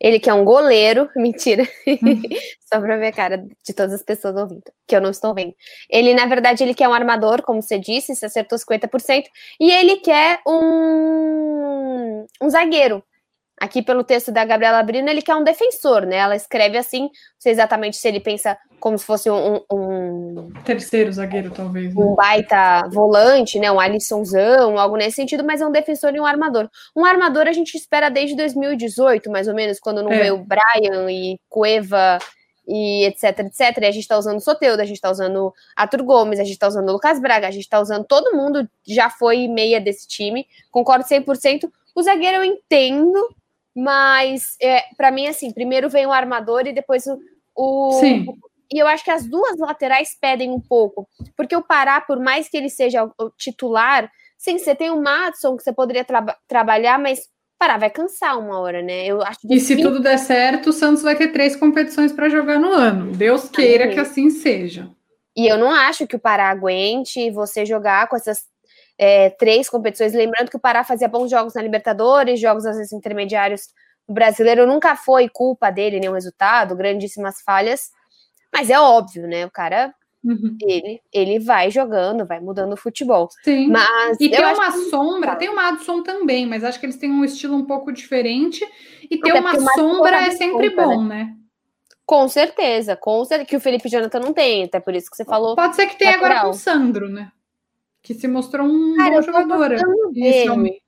Ele 0.00 0.18
quer 0.20 0.32
um 0.34 0.44
goleiro, 0.44 1.08
mentira. 1.16 1.64
Hum. 2.02 2.22
Só 2.72 2.80
pra 2.80 2.96
ver 2.96 3.08
a 3.08 3.12
cara 3.12 3.38
de 3.38 3.74
todas 3.74 3.92
as 3.94 4.02
pessoas 4.02 4.36
ouvindo, 4.36 4.62
que 4.86 4.96
eu 4.96 5.00
não 5.00 5.10
estou 5.10 5.34
vendo. 5.34 5.54
Ele, 5.90 6.14
na 6.14 6.26
verdade, 6.26 6.62
ele 6.64 6.74
quer 6.74 6.88
um 6.88 6.94
armador, 6.94 7.42
como 7.42 7.60
você 7.62 7.78
disse, 7.78 8.14
se 8.14 8.24
acertou 8.24 8.58
50%, 8.58 9.24
e 9.60 9.70
ele 9.70 9.96
quer 9.98 10.40
um, 10.46 12.26
um 12.42 12.48
zagueiro. 12.50 13.02
Aqui 13.60 13.82
pelo 13.82 14.02
texto 14.02 14.32
da 14.32 14.42
Gabriela 14.42 14.82
Brino, 14.82 15.10
ele 15.10 15.20
quer 15.20 15.36
um 15.36 15.44
defensor, 15.44 16.06
né? 16.06 16.16
Ela 16.16 16.34
escreve 16.34 16.78
assim, 16.78 17.02
não 17.02 17.10
sei 17.38 17.52
exatamente 17.52 17.98
se 17.98 18.08
ele 18.08 18.18
pensa 18.18 18.56
como 18.80 18.96
se 18.96 19.04
fosse 19.04 19.30
um. 19.30 19.60
um 19.70 20.50
Terceiro 20.64 21.12
zagueiro, 21.12 21.50
talvez. 21.50 21.94
Né? 21.94 22.02
Um 22.02 22.14
baita 22.14 22.88
volante, 22.90 23.58
né? 23.58 23.70
Um 23.70 23.78
Alissonzão, 23.78 24.78
algo 24.78 24.96
nesse 24.96 25.16
sentido, 25.16 25.44
mas 25.44 25.60
é 25.60 25.66
um 25.66 25.70
defensor 25.70 26.14
e 26.14 26.20
um 26.20 26.24
armador. 26.24 26.70
Um 26.96 27.04
armador 27.04 27.46
a 27.46 27.52
gente 27.52 27.76
espera 27.76 28.08
desde 28.08 28.34
2018, 28.34 29.30
mais 29.30 29.46
ou 29.46 29.54
menos, 29.54 29.78
quando 29.78 30.02
não 30.02 30.10
é. 30.10 30.20
veio 30.20 30.38
Brian 30.38 31.10
e 31.10 31.38
Cueva 31.48 32.18
e 32.66 33.04
etc, 33.04 33.40
etc. 33.40 33.78
E 33.82 33.86
a 33.86 33.90
gente 33.90 34.06
tá 34.08 34.16
usando 34.16 34.38
o 34.38 34.40
Soteudo, 34.40 34.80
a 34.80 34.84
gente 34.84 35.00
tá 35.00 35.10
usando 35.10 35.52
Arthur 35.76 36.02
Gomes, 36.02 36.38
a 36.38 36.44
gente 36.44 36.58
tá 36.58 36.68
usando 36.68 36.88
o 36.88 36.92
Lucas 36.92 37.20
Braga, 37.20 37.48
a 37.48 37.50
gente 37.50 37.68
tá 37.68 37.80
usando 37.80 38.04
todo 38.04 38.36
mundo, 38.36 38.68
já 38.86 39.10
foi 39.10 39.48
meia 39.48 39.80
desse 39.80 40.06
time, 40.06 40.46
concordo 40.70 41.04
100%. 41.04 41.68
O 41.94 42.02
zagueiro 42.02 42.36
eu 42.36 42.44
entendo, 42.44 43.28
mas 43.76 44.56
é, 44.60 44.82
para 44.96 45.10
mim, 45.10 45.26
assim, 45.26 45.52
primeiro 45.52 45.88
vem 45.88 46.06
o 46.06 46.12
armador 46.12 46.66
e 46.66 46.72
depois 46.72 47.06
o, 47.06 47.18
O, 47.54 47.92
Sim. 48.00 48.26
E 48.72 48.78
eu 48.78 48.86
acho 48.86 49.04
que 49.04 49.10
as 49.10 49.28
duas 49.28 49.58
laterais 49.58 50.16
pedem 50.20 50.50
um 50.50 50.60
pouco. 50.60 51.08
Porque 51.36 51.56
o 51.56 51.62
Pará, 51.62 52.00
por 52.00 52.20
mais 52.20 52.48
que 52.48 52.56
ele 52.56 52.70
seja 52.70 53.04
o 53.04 53.30
titular, 53.36 54.10
sim, 54.38 54.58
você 54.58 54.74
tem 54.74 54.90
o 54.90 55.02
Matson 55.02 55.56
que 55.56 55.64
você 55.64 55.72
poderia 55.72 56.04
tra 56.04 56.24
trabalhar, 56.46 56.98
mas 56.98 57.28
Pará 57.58 57.76
vai 57.76 57.90
cansar 57.90 58.38
uma 58.38 58.58
hora, 58.60 58.80
né? 58.80 59.04
Eu 59.04 59.20
acho 59.22 59.38
e 59.50 59.60
se 59.60 59.76
tudo 59.76 60.00
der 60.00 60.18
certo, 60.18 60.70
o 60.70 60.72
Santos 60.72 61.02
vai 61.02 61.16
ter 61.16 61.28
três 61.28 61.56
competições 61.56 62.12
para 62.12 62.28
jogar 62.28 62.58
no 62.58 62.72
ano. 62.72 63.12
Deus 63.12 63.48
queira 63.48 63.88
que 63.88 63.98
assim 63.98 64.30
seja. 64.30 64.88
E 65.36 65.46
eu 65.46 65.58
não 65.58 65.70
acho 65.70 66.06
que 66.06 66.16
o 66.16 66.20
Pará 66.20 66.48
aguente 66.48 67.30
você 67.30 67.66
jogar 67.66 68.08
com 68.08 68.16
essas 68.16 68.44
é, 69.02 69.30
três 69.30 69.70
competições. 69.70 70.12
Lembrando 70.12 70.50
que 70.50 70.58
o 70.58 70.60
Pará 70.60 70.84
fazia 70.84 71.08
bons 71.08 71.30
jogos 71.30 71.54
na 71.54 71.62
Libertadores, 71.62 72.38
jogos 72.38 72.66
às 72.66 72.76
vezes 72.76 72.92
intermediários 72.92 73.68
no 74.06 74.14
brasileiro. 74.14 74.66
Nunca 74.66 74.94
foi 74.94 75.26
culpa 75.26 75.70
dele 75.70 75.98
nenhum 75.98 76.12
resultado, 76.12 76.76
grandíssimas 76.76 77.40
falhas. 77.40 77.88
Mas 78.52 78.68
é 78.68 78.78
óbvio, 78.78 79.26
né? 79.26 79.46
O 79.46 79.50
cara 79.50 79.94
Uhum. 80.22 80.54
Ele, 80.60 81.00
ele 81.10 81.38
vai 81.38 81.70
jogando, 81.70 82.26
vai 82.26 82.40
mudando 82.40 82.74
o 82.74 82.76
futebol. 82.76 83.30
Sim. 83.42 83.68
Mas 83.68 84.20
e 84.20 84.28
tem 84.28 84.44
uma 84.44 84.70
sombra, 84.90 85.34
tem 85.34 85.48
o 85.48 85.56
Madison 85.56 86.02
também, 86.02 86.46
mas 86.46 86.62
acho 86.62 86.78
que 86.78 86.84
eles 86.84 86.98
têm 86.98 87.10
um 87.10 87.24
estilo 87.24 87.56
um 87.56 87.64
pouco 87.64 87.90
diferente. 87.90 88.62
E 89.10 89.18
ter 89.18 89.32
uma 89.32 89.58
sombra 89.70 90.26
é 90.26 90.30
sempre 90.32 90.72
conta, 90.72 90.82
bom, 90.82 91.02
né? 91.04 91.24
né? 91.24 91.36
Com 92.04 92.28
certeza, 92.28 92.94
com 92.96 93.24
certeza, 93.24 93.48
que 93.48 93.56
o 93.56 93.60
Felipe 93.60 93.88
Jonathan 93.88 94.20
não 94.20 94.34
tem, 94.34 94.64
até 94.64 94.78
por 94.78 94.94
isso 94.94 95.10
que 95.10 95.16
você 95.16 95.24
falou. 95.24 95.56
Pode 95.56 95.74
ser 95.74 95.86
que 95.86 95.96
tenha 95.96 96.16
agora 96.16 96.42
com 96.42 96.50
o 96.50 96.52
Sandro, 96.52 97.08
né? 97.08 97.32
Que 98.02 98.14
se 98.14 98.26
mostrou 98.26 98.66
um 98.66 98.96
Cara, 98.96 99.16
bom 99.16 99.22
jogador. 99.22 99.68
Dele. 100.12 100.82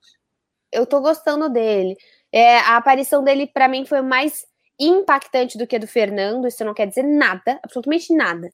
Eu 0.71 0.85
tô 0.85 0.99
gostando 0.99 1.49
dele. 1.49 1.95
É, 2.31 2.57
a 2.57 2.77
aparição 2.77 3.23
dele, 3.23 3.45
para 3.45 3.67
mim, 3.67 3.85
foi 3.85 4.01
mais 4.01 4.45
impactante 4.79 5.57
do 5.57 5.67
que 5.67 5.75
a 5.75 5.79
do 5.79 5.87
Fernando. 5.87 6.47
Isso 6.47 6.65
não 6.65 6.73
quer 6.73 6.87
dizer 6.87 7.03
nada, 7.03 7.59
absolutamente 7.63 8.13
nada. 8.13 8.51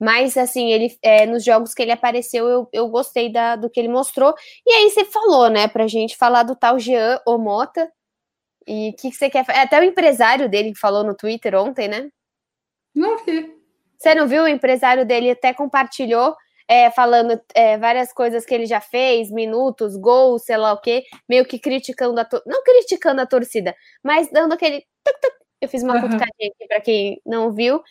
Mas, 0.00 0.36
assim, 0.36 0.70
ele 0.70 0.96
é, 1.02 1.26
nos 1.26 1.44
jogos 1.44 1.74
que 1.74 1.82
ele 1.82 1.90
apareceu, 1.90 2.46
eu, 2.46 2.68
eu 2.72 2.88
gostei 2.88 3.30
da, 3.30 3.56
do 3.56 3.68
que 3.68 3.80
ele 3.80 3.88
mostrou. 3.88 4.32
E 4.64 4.72
aí 4.72 4.90
você 4.90 5.04
falou, 5.04 5.50
né, 5.50 5.66
pra 5.66 5.88
gente 5.88 6.16
falar 6.16 6.44
do 6.44 6.54
tal 6.54 6.78
Jean 6.78 7.20
Omota. 7.26 7.90
E 8.66 8.90
o 8.90 8.92
que, 8.96 9.10
que 9.10 9.16
você 9.16 9.28
quer 9.28 9.44
fazer? 9.44 9.58
Até 9.60 9.80
o 9.80 9.84
empresário 9.84 10.48
dele 10.48 10.72
que 10.72 10.78
falou 10.78 11.02
no 11.02 11.16
Twitter 11.16 11.54
ontem, 11.54 11.88
né? 11.88 12.10
Não 12.94 13.18
vi. 13.24 13.58
Você 13.98 14.14
não 14.14 14.28
viu? 14.28 14.44
O 14.44 14.48
empresário 14.48 15.04
dele 15.04 15.30
até 15.30 15.52
compartilhou, 15.52 16.36
é, 16.68 16.90
falando 16.90 17.40
é, 17.54 17.78
várias 17.78 18.12
coisas 18.12 18.44
que 18.44 18.54
ele 18.54 18.66
já 18.66 18.80
fez, 18.80 19.30
minutos, 19.30 19.96
gols, 19.96 20.44
sei 20.44 20.58
lá 20.58 20.74
o 20.74 20.80
quê, 20.80 21.02
meio 21.26 21.46
que 21.46 21.58
criticando 21.58 22.20
a 22.20 22.24
torcida. 22.24 22.52
Não 22.52 22.62
criticando 22.62 23.20
a 23.22 23.26
torcida, 23.26 23.74
mas 24.02 24.30
dando 24.30 24.52
aquele. 24.52 24.84
Eu 25.60 25.68
fiz 25.68 25.82
uma 25.82 25.94
uhum. 25.94 26.02
cutucadinha 26.02 26.52
aqui 26.54 26.68
para 26.68 26.80
quem 26.80 27.20
não 27.26 27.50
viu. 27.50 27.82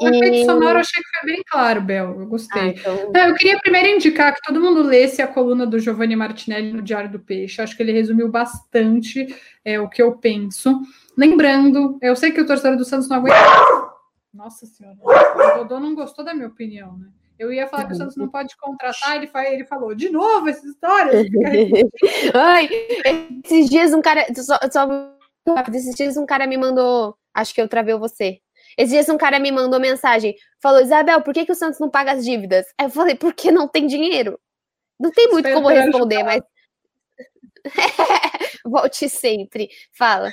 Não, 0.00 0.08
o 0.08 0.14
e... 0.14 0.16
efeito 0.16 0.46
sonoro 0.46 0.76
eu 0.76 0.80
achei 0.80 1.02
que 1.02 1.18
foi 1.18 1.32
bem 1.32 1.42
claro, 1.50 1.80
Bel. 1.80 2.20
Eu 2.20 2.26
gostei. 2.26 2.62
Ah, 2.62 2.68
então... 2.68 3.10
não, 3.12 3.28
eu 3.28 3.34
queria 3.34 3.58
primeiro 3.58 3.88
indicar 3.88 4.32
que 4.32 4.42
todo 4.42 4.60
mundo 4.60 4.80
lesse 4.80 5.20
a 5.20 5.26
coluna 5.26 5.66
do 5.66 5.80
Giovanni 5.80 6.14
Martinelli 6.14 6.72
no 6.72 6.82
Diário 6.82 7.10
do 7.10 7.18
Peixe. 7.18 7.60
Acho 7.60 7.76
que 7.76 7.82
ele 7.82 7.90
resumiu 7.90 8.28
bastante 8.28 9.34
é, 9.64 9.80
o 9.80 9.88
que 9.88 10.00
eu 10.00 10.16
penso. 10.18 10.80
Lembrando, 11.16 11.98
eu 12.00 12.14
sei 12.14 12.30
que 12.30 12.40
o 12.40 12.46
torcedor 12.46 12.76
do 12.76 12.84
Santos 12.84 13.08
não 13.08 13.16
aguenta. 13.16 13.36
Nossa 14.32 14.64
Senhora, 14.66 14.96
o 15.02 15.58
Dodô 15.58 15.80
não 15.80 15.96
gostou 15.96 16.24
da 16.24 16.32
minha 16.32 16.46
opinião, 16.46 16.96
né? 16.96 17.08
Eu 17.38 17.52
ia 17.52 17.66
falar 17.66 17.86
que 17.86 17.92
o 17.92 17.96
Santos 17.96 18.16
não 18.16 18.28
pode 18.28 18.56
contratar, 18.56 19.16
ele, 19.16 19.30
ele 19.48 19.64
falou, 19.66 19.94
de 19.94 20.08
novo 20.08 20.48
essa 20.48 20.66
história. 20.66 21.12
Ai, 22.34 22.68
esses 23.44 23.68
dias 23.68 23.92
um 23.92 24.00
cara. 24.00 24.26
Só, 24.34 24.58
só 24.70 24.88
esses 25.72 25.94
dias 25.94 26.16
um 26.16 26.24
cara 26.24 26.46
me 26.46 26.56
mandou. 26.56 27.16
Acho 27.34 27.54
que 27.54 27.60
eu 27.60 27.68
travei 27.68 27.94
você. 27.96 28.40
Esses 28.78 28.92
dias 28.92 29.08
um 29.08 29.18
cara 29.18 29.38
me 29.38 29.52
mandou 29.52 29.78
mensagem. 29.78 30.34
Falou, 30.60 30.80
Isabel, 30.80 31.22
por 31.22 31.34
que, 31.34 31.44
que 31.44 31.52
o 31.52 31.54
Santos 31.54 31.78
não 31.78 31.90
paga 31.90 32.12
as 32.12 32.24
dívidas? 32.24 32.66
Aí 32.78 32.86
eu 32.86 32.90
falei, 32.90 33.14
porque 33.14 33.50
não 33.50 33.68
tem 33.68 33.86
dinheiro. 33.86 34.38
Não 34.98 35.10
tem 35.10 35.28
muito 35.28 35.52
como 35.52 35.68
responder, 35.68 36.22
mas. 36.22 36.42
Volte 38.64 39.08
sempre. 39.08 39.68
Fala. 39.92 40.32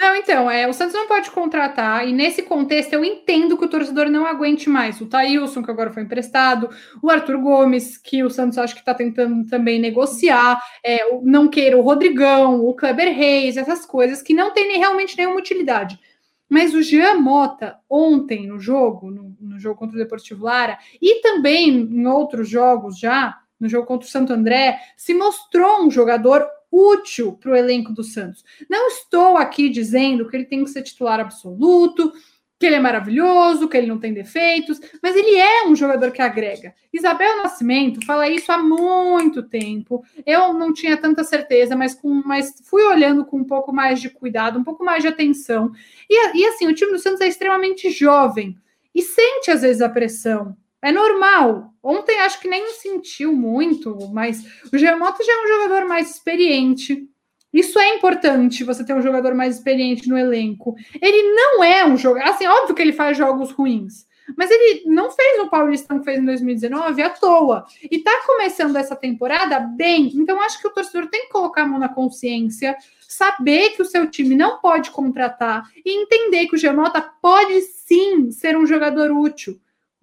Não, 0.00 0.16
então, 0.16 0.50
é, 0.50 0.66
o 0.66 0.72
Santos 0.72 0.94
não 0.94 1.06
pode 1.06 1.30
contratar, 1.30 2.08
e 2.08 2.12
nesse 2.14 2.42
contexto 2.42 2.94
eu 2.94 3.04
entendo 3.04 3.58
que 3.58 3.66
o 3.66 3.68
torcedor 3.68 4.08
não 4.08 4.24
aguente 4.24 4.66
mais. 4.66 4.98
O 4.98 5.04
Thailson, 5.04 5.62
que 5.62 5.70
agora 5.70 5.92
foi 5.92 6.02
emprestado, 6.02 6.70
o 7.02 7.10
Arthur 7.10 7.36
Gomes, 7.36 7.98
que 7.98 8.24
o 8.24 8.30
Santos 8.30 8.56
acho 8.56 8.72
que 8.72 8.80
está 8.80 8.94
tentando 8.94 9.46
também 9.46 9.78
negociar, 9.78 10.58
é, 10.82 11.04
o, 11.12 11.20
não 11.22 11.48
queira 11.48 11.76
o 11.76 11.82
Rodrigão, 11.82 12.64
o 12.64 12.72
Kleber 12.72 13.14
Reis, 13.14 13.58
essas 13.58 13.84
coisas 13.84 14.22
que 14.22 14.32
não 14.32 14.54
tem 14.54 14.68
nem, 14.68 14.78
realmente 14.78 15.18
nenhuma 15.18 15.36
utilidade. 15.36 16.00
Mas 16.48 16.72
o 16.72 16.82
Jean 16.82 17.16
Mota, 17.16 17.76
ontem 17.88 18.46
no 18.46 18.58
jogo, 18.58 19.10
no, 19.10 19.36
no 19.38 19.60
jogo 19.60 19.78
contra 19.78 19.96
o 19.96 20.00
Deportivo 20.00 20.46
Lara, 20.46 20.78
e 21.00 21.20
também 21.20 21.68
em 21.68 22.06
outros 22.06 22.48
jogos 22.48 22.98
já, 22.98 23.36
no 23.60 23.68
jogo 23.68 23.86
contra 23.86 24.08
o 24.08 24.10
Santo 24.10 24.32
André, 24.32 24.80
se 24.96 25.12
mostrou 25.12 25.84
um 25.84 25.90
jogador 25.90 26.48
útil 26.70 27.32
para 27.32 27.52
o 27.52 27.56
elenco 27.56 27.92
do 27.92 28.04
Santos. 28.04 28.44
Não 28.68 28.88
estou 28.88 29.36
aqui 29.36 29.68
dizendo 29.68 30.28
que 30.28 30.36
ele 30.36 30.44
tem 30.44 30.64
que 30.64 30.70
ser 30.70 30.82
titular 30.82 31.20
absoluto, 31.20 32.12
que 32.60 32.66
ele 32.66 32.76
é 32.76 32.80
maravilhoso, 32.80 33.66
que 33.66 33.76
ele 33.78 33.86
não 33.86 33.98
tem 33.98 34.12
defeitos, 34.12 34.78
mas 35.02 35.16
ele 35.16 35.34
é 35.34 35.66
um 35.66 35.74
jogador 35.74 36.12
que 36.12 36.20
agrega. 36.20 36.74
Isabel 36.92 37.38
Nascimento 37.42 38.04
fala 38.04 38.28
isso 38.28 38.52
há 38.52 38.58
muito 38.58 39.42
tempo. 39.42 40.04
Eu 40.26 40.52
não 40.52 40.70
tinha 40.70 40.98
tanta 40.98 41.24
certeza, 41.24 41.74
mas, 41.74 41.94
com, 41.94 42.22
mas 42.22 42.52
fui 42.64 42.84
olhando 42.84 43.24
com 43.24 43.38
um 43.38 43.44
pouco 43.44 43.72
mais 43.72 43.98
de 43.98 44.10
cuidado, 44.10 44.58
um 44.58 44.64
pouco 44.64 44.84
mais 44.84 45.02
de 45.02 45.08
atenção. 45.08 45.72
E, 46.08 46.36
e 46.36 46.46
assim, 46.48 46.66
o 46.66 46.74
time 46.74 46.92
do 46.92 46.98
Santos 46.98 47.22
é 47.22 47.28
extremamente 47.28 47.90
jovem 47.90 48.54
e 48.94 49.00
sente 49.00 49.50
às 49.50 49.62
vezes 49.62 49.80
a 49.80 49.88
pressão. 49.88 50.54
É 50.82 50.90
normal. 50.90 51.74
Ontem 51.82 52.20
acho 52.20 52.40
que 52.40 52.48
nem 52.48 52.68
sentiu 52.72 53.32
muito, 53.32 53.96
mas 54.12 54.44
o 54.72 54.78
Giamotto 54.78 55.24
já 55.24 55.32
é 55.32 55.44
um 55.44 55.48
jogador 55.48 55.88
mais 55.88 56.10
experiente. 56.10 57.06
Isso 57.52 57.78
é 57.78 57.96
importante, 57.96 58.64
você 58.64 58.84
ter 58.84 58.94
um 58.94 59.02
jogador 59.02 59.34
mais 59.34 59.56
experiente 59.56 60.08
no 60.08 60.16
elenco. 60.16 60.74
Ele 61.00 61.34
não 61.34 61.64
é 61.64 61.84
um 61.84 61.96
jogador. 61.96 62.28
Assim, 62.28 62.46
óbvio 62.46 62.74
que 62.74 62.82
ele 62.82 62.92
faz 62.92 63.16
jogos 63.16 63.50
ruins, 63.50 64.06
mas 64.36 64.50
ele 64.50 64.84
não 64.86 65.10
fez 65.10 65.40
o 65.40 65.50
Paulistão 65.50 65.98
que 65.98 66.04
fez 66.04 66.20
em 66.20 66.24
2019 66.24 67.02
à 67.02 67.10
toa. 67.10 67.66
E 67.90 67.98
tá 67.98 68.22
começando 68.24 68.76
essa 68.76 68.94
temporada 68.94 69.58
bem. 69.58 70.12
Então, 70.14 70.40
acho 70.40 70.60
que 70.60 70.68
o 70.68 70.72
torcedor 70.72 71.08
tem 71.08 71.22
que 71.22 71.32
colocar 71.32 71.62
a 71.62 71.66
mão 71.66 71.78
na 71.78 71.88
consciência, 71.88 72.76
saber 73.00 73.70
que 73.70 73.82
o 73.82 73.86
seu 73.86 74.08
time 74.08 74.36
não 74.36 74.60
pode 74.60 74.90
contratar 74.92 75.68
e 75.84 76.02
entender 76.02 76.46
que 76.46 76.54
o 76.54 76.58
Giamota 76.58 77.02
pode 77.20 77.60
sim 77.62 78.30
ser 78.30 78.56
um 78.56 78.66
jogador 78.66 79.10
útil 79.10 79.60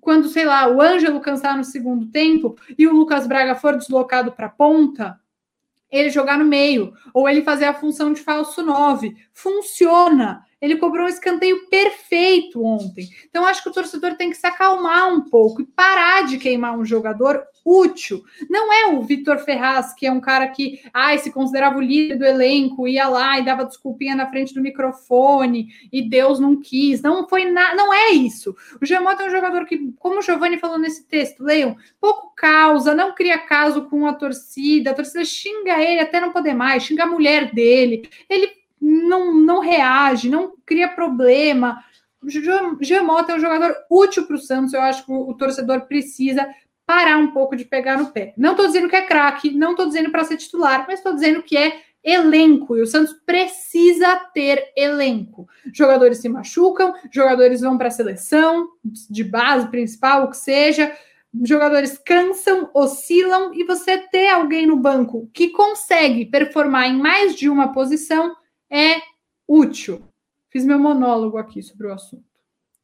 quando, 0.08 0.30
sei 0.30 0.46
lá, 0.46 0.70
o 0.70 0.82
Ângelo 0.82 1.20
cansar 1.20 1.58
no 1.58 1.66
segundo 1.66 2.06
tempo 2.06 2.56
e 2.78 2.88
o 2.88 2.94
Lucas 2.94 3.28
Braga 3.28 3.56
for 3.56 3.76
deslocado 3.76 4.32
para 4.32 4.46
a 4.46 4.50
ponta, 4.50 5.20
ele 5.92 6.10
jogar 6.10 6.40
no 6.40 6.46
meio, 6.46 6.94
ou 7.14 7.28
ele 7.28 7.42
fazer 7.42 7.66
a 7.66 7.74
função 7.74 8.14
de 8.14 8.22
falso 8.22 8.64
9. 8.64 9.18
Funciona. 9.34 10.46
Ele 10.62 10.78
cobrou 10.78 11.06
um 11.06 11.10
escanteio 11.10 11.68
perfeito 11.70 12.64
ontem. 12.64 13.08
Então, 13.30 13.46
acho 13.46 13.62
que 13.62 13.70
o 13.70 13.74
torcedor 13.74 14.16
tem 14.16 14.30
que 14.30 14.38
se 14.38 14.48
acalmar 14.48 15.14
um 15.14 15.22
pouco 15.22 15.62
e 15.62 15.66
parar 15.66 16.26
de 16.26 16.38
queimar 16.38 16.78
um 16.78 16.86
jogador 16.86 17.44
útil. 17.68 18.24
Não 18.50 18.72
é 18.72 18.88
o 18.88 19.02
Vitor 19.02 19.40
Ferraz, 19.40 19.94
que 19.94 20.08
é 20.08 20.12
um 20.12 20.22
cara 20.22 20.48
que 20.48 20.82
ai, 20.94 21.18
se 21.18 21.32
considerava 21.32 21.78
o 21.78 21.82
líder 21.82 22.18
do 22.18 22.26
elenco, 22.26 22.88
ia 22.88 23.10
lá 23.10 23.38
e 23.38 23.44
dava 23.44 23.66
desculpinha 23.66 24.16
na 24.16 24.30
frente 24.30 24.54
do 24.54 24.62
microfone 24.62 25.68
e 25.92 26.02
Deus 26.02 26.40
não 26.40 26.60
quis. 26.62 27.02
Não 27.02 27.28
foi 27.28 27.46
nada, 27.46 27.76
não 27.76 27.94
é 27.94 28.12
isso. 28.12 28.56
O 28.82 28.86
Giamotto 28.86 29.22
é 29.22 29.28
um 29.28 29.32
jogador 29.32 29.66
que, 29.66 29.92
como 30.00 30.20
o 30.20 30.22
Giovanni 30.22 30.58
falou 30.58 30.80
nesse 30.80 31.06
texto, 31.08 31.44
leiam, 31.44 31.76
pouco 32.00 32.34
causa, 32.36 32.96
não 32.96 33.14
cria 33.14 33.38
caso 33.38 33.90
com 33.90 34.08
a 34.08 34.14
torcida, 34.14 34.92
a 34.92 34.94
torcida 34.94 35.26
xinga 35.26 35.82
ele 35.84 36.00
até 36.00 36.22
não 36.22 36.32
poder 36.32 36.54
mais, 36.54 36.84
xinga 36.84 37.04
a 37.04 37.08
mulher 37.08 37.54
dele. 37.54 38.10
Ele 38.30 38.48
não, 38.80 39.34
não 39.34 39.60
reage, 39.60 40.30
não 40.30 40.54
cria 40.66 40.88
problema. 40.88 41.84
O 42.22 42.30
Jean 42.30 43.04
Mota 43.04 43.32
é 43.32 43.36
um 43.36 43.40
jogador 43.40 43.76
útil 43.90 44.26
para 44.26 44.36
o 44.36 44.40
Santos. 44.40 44.74
Eu 44.74 44.82
acho 44.82 45.06
que 45.06 45.12
o, 45.12 45.30
o, 45.30 45.34
torcedor 45.34 45.82
precisa 45.82 46.48
parar 46.86 47.18
um 47.18 47.32
pouco 47.32 47.56
de 47.56 47.66
pegar 47.66 47.98
no 47.98 48.12
pé. 48.12 48.34
Não 48.38 48.52
estou 48.52 48.68
dizendo 48.68 48.90
que 48.90 48.96
é 48.96 49.06
craque, 49.06 49.52
não 49.52 49.72
estou 49.72 49.88
dizendo 49.88 50.10
para 50.10 50.24
ser 50.24 50.38
titular, 50.38 50.86
mas 50.88 51.00
estou 51.00 51.14
dizendo 51.14 51.44
que 51.44 51.58
é 51.58 51.82
elenco. 52.04 52.78
E 52.78 52.82
o 52.82 52.88
Santos 52.88 53.14
precisa 53.26 54.16
ter 54.34 54.72
elenco. 54.76 55.48
Jogadores 55.74 56.20
se 56.20 56.30
machucam, 56.30 56.94
jogadores 57.12 57.62
vão 57.62 57.78
para 57.78 57.90
a 57.90 57.92
seleção, 57.92 58.70
de 58.84 59.24
base 59.24 59.68
principal, 59.68 60.24
o 60.24 60.30
que 60.30 60.38
seja. 60.38 60.96
Jogadores 61.44 61.98
cansam, 61.98 62.70
oscilam, 62.74 63.54
e 63.54 63.66
você 63.66 63.98
ter 63.98 64.30
alguém 64.30 64.66
no 64.66 64.78
banco 64.78 65.30
que 65.34 65.50
consegue 65.50 66.26
performar 66.26 66.88
em 66.88 66.98
mais 66.98 67.36
de 67.36 67.50
uma 67.50 67.74
posição 67.74 68.34
é 68.70 69.02
útil. 69.48 70.08
Fiz 70.50 70.66
meu 70.66 70.80
monólogo 70.80 71.38
aqui 71.38 71.62
sobre 71.62 71.88
o 71.88 71.94
assunto. 71.94 72.26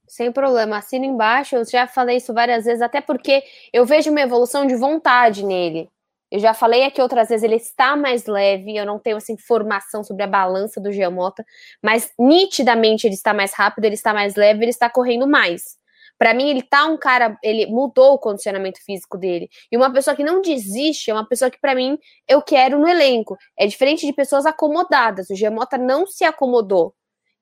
Sem 0.08 0.32
problema, 0.32 0.78
assina 0.78 1.06
embaixo. 1.06 1.56
Eu 1.56 1.66
já 1.66 1.88
falei 1.88 2.18
isso 2.18 2.34
várias 2.34 2.66
vezes, 2.66 2.82
até 2.82 3.02
porque 3.02 3.44
eu 3.72 3.86
vejo 3.86 4.12
uma 4.12 4.22
evolução 4.22 4.66
de 4.66 4.76
vontade 4.76 5.44
nele. 5.44 5.90
Eu 6.30 6.40
já 6.40 6.54
falei 6.54 6.84
aqui 6.84 7.02
outras 7.02 7.30
vezes, 7.30 7.44
ele 7.44 7.56
está 7.56 7.96
mais 7.96 8.26
leve. 8.26 8.76
Eu 8.76 8.86
não 8.86 9.00
tenho 9.00 9.18
essa 9.18 9.32
informação 9.32 10.04
sobre 10.04 10.24
a 10.24 10.28
balança 10.28 10.82
do 10.82 10.92
Giamota, 10.92 11.46
mas 11.82 12.12
nitidamente 12.18 13.08
ele 13.08 13.14
está 13.14 13.34
mais 13.34 13.54
rápido, 13.54 13.86
ele 13.86 13.96
está 13.96 14.14
mais 14.14 14.36
leve, 14.36 14.64
ele 14.64 14.72
está 14.72 14.90
correndo 14.90 15.28
mais. 15.28 15.78
Para 16.18 16.34
mim, 16.34 16.50
ele 16.50 16.62
tá 16.62 16.86
um 16.86 16.98
cara, 16.98 17.38
ele 17.44 17.66
mudou 17.66 18.14
o 18.14 18.20
condicionamento 18.20 18.84
físico 18.84 19.18
dele. 19.18 19.50
E 19.72 19.78
uma 19.78 19.92
pessoa 19.92 20.16
que 20.16 20.24
não 20.24 20.42
desiste 20.42 21.12
é 21.12 21.14
uma 21.14 21.28
pessoa 21.28 21.52
que, 21.52 21.60
para 21.60 21.76
mim, 21.76 21.98
eu 22.28 22.42
quero 22.42 22.80
no 22.80 22.88
elenco. 22.88 23.38
É 23.58 23.68
diferente 23.68 24.06
de 24.06 24.14
pessoas 24.14 24.46
acomodadas. 24.46 25.30
O 25.30 25.36
Giamota 25.36 25.78
não 25.78 26.06
se 26.08 26.24
acomodou. 26.24 26.94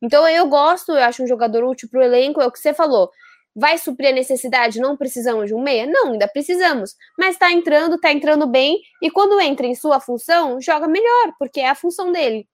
Então, 0.01 0.27
eu 0.27 0.47
gosto, 0.47 0.93
eu 0.93 1.03
acho 1.03 1.23
um 1.23 1.27
jogador 1.27 1.63
útil 1.63 1.87
para 1.89 1.99
o 1.99 2.03
elenco, 2.03 2.41
é 2.41 2.47
o 2.47 2.51
que 2.51 2.59
você 2.59 2.73
falou. 2.73 3.11
Vai 3.53 3.77
suprir 3.77 4.09
a 4.09 4.13
necessidade? 4.13 4.79
Não 4.79 4.95
precisamos 4.95 5.47
de 5.47 5.53
um 5.53 5.61
meia? 5.61 5.85
Não, 5.85 6.13
ainda 6.13 6.27
precisamos. 6.27 6.95
Mas 7.17 7.37
tá 7.37 7.51
entrando, 7.51 7.99
tá 7.99 8.11
entrando 8.11 8.47
bem. 8.47 8.81
E 9.01 9.11
quando 9.11 9.39
entra 9.41 9.67
em 9.67 9.75
sua 9.75 9.99
função, 9.99 10.59
joga 10.61 10.87
melhor, 10.87 11.33
porque 11.37 11.59
é 11.59 11.69
a 11.69 11.75
função 11.75 12.11
dele. 12.11 12.47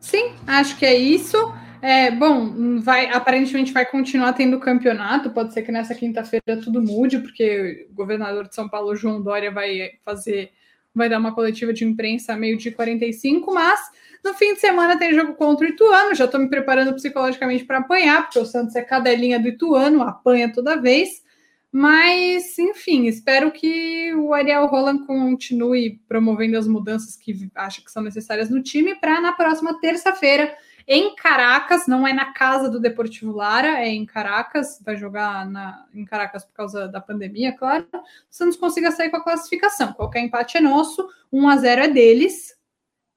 Sim, 0.00 0.36
acho 0.46 0.78
que 0.78 0.86
é 0.86 0.94
isso. 0.94 1.36
É, 1.82 2.10
bom, 2.10 2.80
vai, 2.80 3.06
aparentemente 3.10 3.72
vai 3.72 3.84
continuar 3.84 4.32
tendo 4.32 4.58
campeonato. 4.58 5.30
Pode 5.30 5.52
ser 5.52 5.62
que 5.62 5.72
nessa 5.72 5.94
quinta-feira 5.94 6.60
tudo 6.62 6.82
mude, 6.82 7.18
porque 7.18 7.86
o 7.90 7.94
governador 7.94 8.48
de 8.48 8.54
São 8.54 8.68
Paulo, 8.68 8.96
João 8.96 9.22
Dória, 9.22 9.50
vai 9.50 9.90
fazer, 10.04 10.52
vai 10.94 11.08
dar 11.08 11.18
uma 11.18 11.34
coletiva 11.34 11.72
de 11.72 11.84
imprensa 11.84 12.36
meio 12.36 12.56
de 12.56 12.70
45, 12.70 13.52
mas 13.52 13.78
no 14.24 14.34
fim 14.34 14.54
de 14.54 14.60
semana 14.60 14.98
tem 14.98 15.14
jogo 15.14 15.34
contra 15.34 15.66
o 15.66 15.70
Ituano. 15.70 16.14
Já 16.14 16.24
estou 16.24 16.40
me 16.40 16.48
preparando 16.48 16.94
psicologicamente 16.94 17.64
para 17.64 17.78
apanhar, 17.78 18.22
porque 18.22 18.38
o 18.38 18.46
Santos 18.46 18.74
é 18.74 18.82
cadelinha 18.82 19.38
do 19.38 19.48
Ituano, 19.48 20.02
apanha 20.02 20.52
toda 20.52 20.80
vez. 20.80 21.24
Mas, 21.70 22.58
enfim, 22.58 23.06
espero 23.06 23.50
que 23.50 24.14
o 24.14 24.32
Ariel 24.32 24.66
Roland 24.66 25.04
continue 25.04 26.00
promovendo 26.08 26.56
as 26.56 26.66
mudanças 26.66 27.16
que 27.16 27.50
acha 27.54 27.82
que 27.82 27.90
são 27.90 28.02
necessárias 28.02 28.48
no 28.48 28.62
time 28.62 28.94
para 28.94 29.20
na 29.20 29.32
próxima 29.32 29.78
terça-feira 29.78 30.56
em 30.86 31.14
Caracas, 31.16 31.86
não 31.86 32.06
é 32.06 32.12
na 32.12 32.32
casa 32.32 32.70
do 32.70 32.78
Deportivo 32.78 33.32
Lara, 33.32 33.80
é 33.80 33.88
em 33.88 34.06
Caracas, 34.06 34.80
vai 34.84 34.96
jogar 34.96 35.44
na, 35.44 35.86
em 35.92 36.04
Caracas 36.04 36.44
por 36.44 36.52
causa 36.52 36.86
da 36.86 37.00
pandemia, 37.00 37.52
claro. 37.56 37.88
O 37.92 38.04
Santos 38.30 38.56
consiga 38.56 38.92
sair 38.92 39.10
com 39.10 39.16
a 39.16 39.24
classificação. 39.24 39.92
Qualquer 39.92 40.20
empate 40.20 40.58
é 40.58 40.60
nosso, 40.60 41.08
1 41.32 41.48
a 41.48 41.56
0 41.56 41.82
é 41.82 41.88
deles, 41.88 42.56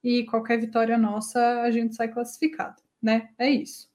e 0.04 0.26
qualquer 0.26 0.60
vitória 0.60 0.98
nossa, 0.98 1.62
a 1.62 1.72
gente 1.72 1.96
sai 1.96 2.08
classificado, 2.08 2.82
né? 3.02 3.30
É 3.38 3.50
isso. 3.50 3.90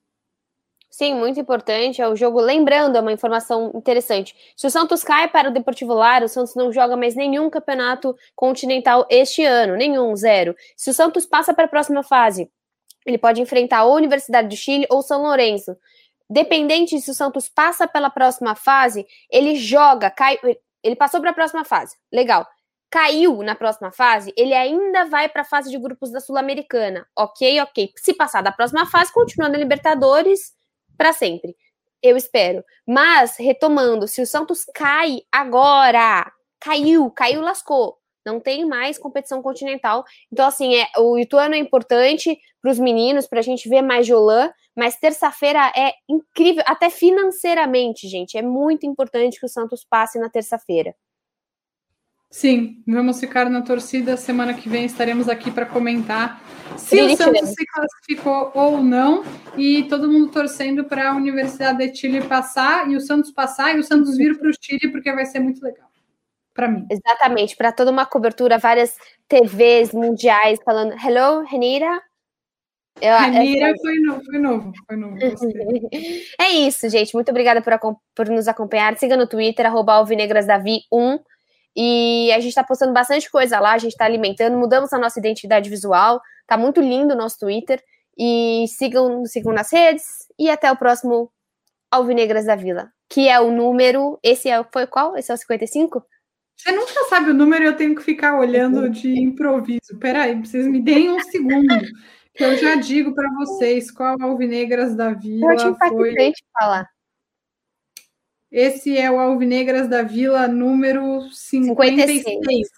Sim, 0.90 1.16
muito 1.16 1.40
importante. 1.40 2.00
É 2.00 2.06
o 2.06 2.14
jogo. 2.14 2.40
Lembrando, 2.40 2.96
é 2.96 3.00
uma 3.00 3.10
informação 3.10 3.72
interessante. 3.74 4.32
Se 4.56 4.64
o 4.64 4.70
Santos 4.70 5.02
cai 5.02 5.26
para 5.26 5.50
o 5.50 5.52
Deportivo 5.52 5.92
Lara, 5.92 6.26
o 6.26 6.28
Santos 6.28 6.54
não 6.54 6.70
joga 6.72 6.96
mais 6.96 7.16
nenhum 7.16 7.50
campeonato 7.50 8.16
continental 8.36 9.04
este 9.10 9.44
ano, 9.44 9.74
nenhum, 9.74 10.14
zero. 10.14 10.54
Se 10.76 10.90
o 10.90 10.94
Santos 10.94 11.26
passa 11.26 11.52
para 11.52 11.64
a 11.64 11.68
próxima 11.68 12.04
fase, 12.04 12.48
ele 13.04 13.18
pode 13.18 13.40
enfrentar 13.40 13.84
ou 13.84 13.96
Universidade 13.96 14.48
do 14.48 14.56
Chile 14.56 14.86
ou 14.90 15.02
São 15.02 15.22
Lourenço. 15.22 15.76
Dependente 16.28 17.00
se 17.00 17.10
o 17.10 17.14
Santos 17.14 17.48
passa 17.48 17.86
pela 17.86 18.10
próxima 18.10 18.54
fase, 18.54 19.06
ele 19.30 19.56
joga, 19.56 20.10
cai, 20.10 20.38
ele 20.82 20.96
passou 20.96 21.20
para 21.20 21.30
a 21.30 21.34
próxima 21.34 21.64
fase. 21.64 21.96
Legal. 22.12 22.46
Caiu 22.90 23.42
na 23.42 23.54
próxima 23.54 23.90
fase, 23.90 24.32
ele 24.36 24.54
ainda 24.54 25.04
vai 25.06 25.28
para 25.28 25.42
a 25.42 25.44
fase 25.44 25.70
de 25.70 25.78
grupos 25.78 26.12
da 26.12 26.20
Sul-Americana. 26.20 27.06
Ok, 27.16 27.60
ok. 27.60 27.92
Se 27.96 28.14
passar 28.14 28.40
da 28.40 28.52
próxima 28.52 28.86
fase, 28.86 29.12
continua 29.12 29.48
na 29.48 29.58
Libertadores 29.58 30.52
para 30.96 31.12
sempre. 31.12 31.56
Eu 32.00 32.16
espero. 32.16 32.62
Mas, 32.86 33.36
retomando, 33.36 34.06
se 34.06 34.22
o 34.22 34.26
Santos 34.26 34.64
cai 34.74 35.22
agora, 35.32 36.30
caiu, 36.60 37.10
caiu, 37.10 37.40
lascou 37.40 37.98
não 38.24 38.40
tem 38.40 38.64
mais 38.64 38.98
competição 38.98 39.42
continental. 39.42 40.04
Então, 40.32 40.46
assim, 40.46 40.74
é, 40.74 40.86
o 40.98 41.18
Ituano 41.18 41.54
é 41.54 41.58
importante 41.58 42.38
para 42.60 42.70
os 42.70 42.78
meninos, 42.78 43.26
para 43.26 43.40
a 43.40 43.42
gente 43.42 43.68
ver 43.68 43.82
mais 43.82 44.06
Jolan, 44.06 44.50
mas 44.74 44.96
terça-feira 44.96 45.72
é 45.76 45.92
incrível, 46.08 46.64
até 46.66 46.90
financeiramente, 46.90 48.08
gente. 48.08 48.36
É 48.36 48.42
muito 48.42 48.86
importante 48.86 49.38
que 49.38 49.46
o 49.46 49.48
Santos 49.48 49.86
passe 49.88 50.18
na 50.18 50.28
terça-feira. 50.28 50.94
Sim, 52.30 52.82
vamos 52.84 53.20
ficar 53.20 53.48
na 53.48 53.62
torcida. 53.62 54.16
Semana 54.16 54.54
que 54.54 54.68
vem 54.68 54.84
estaremos 54.84 55.28
aqui 55.28 55.52
para 55.52 55.66
comentar 55.66 56.42
se 56.76 57.00
o 57.00 57.16
Santos 57.16 57.50
se 57.50 57.64
classificou 57.64 58.50
ou 58.54 58.82
não. 58.82 59.22
E 59.56 59.84
todo 59.84 60.10
mundo 60.10 60.32
torcendo 60.32 60.82
para 60.82 61.10
a 61.10 61.14
Universidade 61.14 61.88
de 61.92 61.96
Chile 61.96 62.26
passar 62.26 62.90
e 62.90 62.96
o 62.96 63.00
Santos 63.00 63.30
passar 63.30 63.76
e 63.76 63.78
o 63.78 63.84
Santos 63.84 64.16
vir 64.16 64.36
para 64.36 64.50
o 64.50 64.54
Chile, 64.60 64.90
porque 64.90 65.12
vai 65.12 65.26
ser 65.26 65.38
muito 65.38 65.62
legal 65.62 65.93
para 66.54 66.68
mim. 66.68 66.86
Exatamente, 66.90 67.56
para 67.56 67.72
toda 67.72 67.90
uma 67.90 68.06
cobertura, 68.06 68.58
várias 68.58 68.96
TVs 69.28 69.92
mundiais 69.92 70.58
falando 70.64 70.92
Hello, 70.92 71.44
Renira. 71.44 72.00
Eu, 73.00 73.18
Renira 73.18 73.70
essa... 73.70 73.82
foi 73.82 73.98
novo, 73.98 74.22
foi 74.24 74.38
novo, 74.38 74.72
foi 74.86 74.96
novo. 74.96 75.16
é 76.40 76.48
isso, 76.50 76.88
gente. 76.88 77.12
Muito 77.12 77.30
obrigada 77.30 77.60
por, 77.60 77.98
por 78.14 78.28
nos 78.28 78.46
acompanhar. 78.46 78.96
Siga 78.96 79.16
no 79.16 79.26
Twitter, 79.26 79.66
alvinegrasdavi1. 79.66 81.20
E 81.76 82.30
a 82.30 82.36
gente 82.36 82.50
está 82.50 82.62
postando 82.62 82.92
bastante 82.92 83.28
coisa 83.28 83.58
lá, 83.58 83.72
a 83.72 83.78
gente 83.78 83.90
está 83.92 84.04
alimentando, 84.04 84.56
mudamos 84.56 84.92
a 84.92 84.98
nossa 84.98 85.18
identidade 85.18 85.68
visual. 85.68 86.20
Tá 86.46 86.56
muito 86.56 86.80
lindo 86.80 87.14
o 87.14 87.16
nosso 87.16 87.40
Twitter. 87.40 87.82
E 88.16 88.66
sigam, 88.68 89.24
sigam 89.26 89.52
nas 89.52 89.72
redes. 89.72 90.04
E 90.38 90.48
até 90.48 90.70
o 90.70 90.76
próximo 90.76 91.32
Alvinegras 91.90 92.46
da 92.46 92.54
Vila, 92.54 92.90
que 93.08 93.28
é 93.28 93.40
o 93.40 93.50
número. 93.50 94.20
Esse 94.22 94.48
é, 94.48 94.64
foi 94.72 94.86
qual? 94.86 95.16
Esse 95.16 95.32
é 95.32 95.34
o 95.34 95.38
55? 95.38 96.04
Você 96.56 96.72
nunca 96.72 97.04
sabe 97.08 97.30
o 97.30 97.34
número 97.34 97.64
e 97.64 97.66
eu 97.66 97.76
tenho 97.76 97.94
que 97.94 98.02
ficar 98.02 98.38
olhando 98.38 98.88
de 98.88 99.08
improviso. 99.20 99.98
Peraí, 100.00 100.34
vocês 100.40 100.66
me 100.66 100.80
deem 100.80 101.10
um 101.10 101.20
segundo. 101.20 101.80
que 102.34 102.42
eu 102.42 102.56
já 102.56 102.74
digo 102.76 103.14
para 103.14 103.30
vocês 103.34 103.90
qual 103.90 104.16
Alvinegras 104.20 104.96
da 104.96 105.12
Vila 105.12 105.52
eu 105.54 105.74
foi. 105.76 106.14
falar. 106.58 106.88
Esse 108.50 108.96
é 108.96 109.10
o 109.10 109.18
Alvinegras 109.18 109.88
da 109.88 110.02
Vila 110.02 110.46
número 110.48 111.22
56. 111.30 112.22
56. 112.22 112.68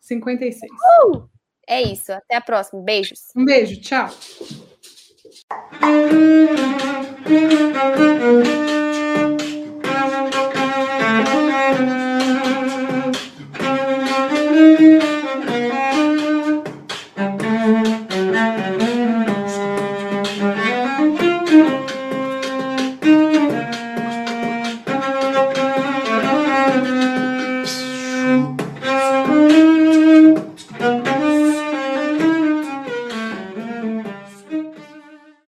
56. 0.00 0.72
Uh! 0.72 1.28
É 1.68 1.82
isso. 1.82 2.12
Até 2.12 2.36
a 2.36 2.40
próxima. 2.40 2.82
Beijos. 2.82 3.28
Um 3.36 3.44
beijo. 3.44 3.80
Tchau. 3.80 4.10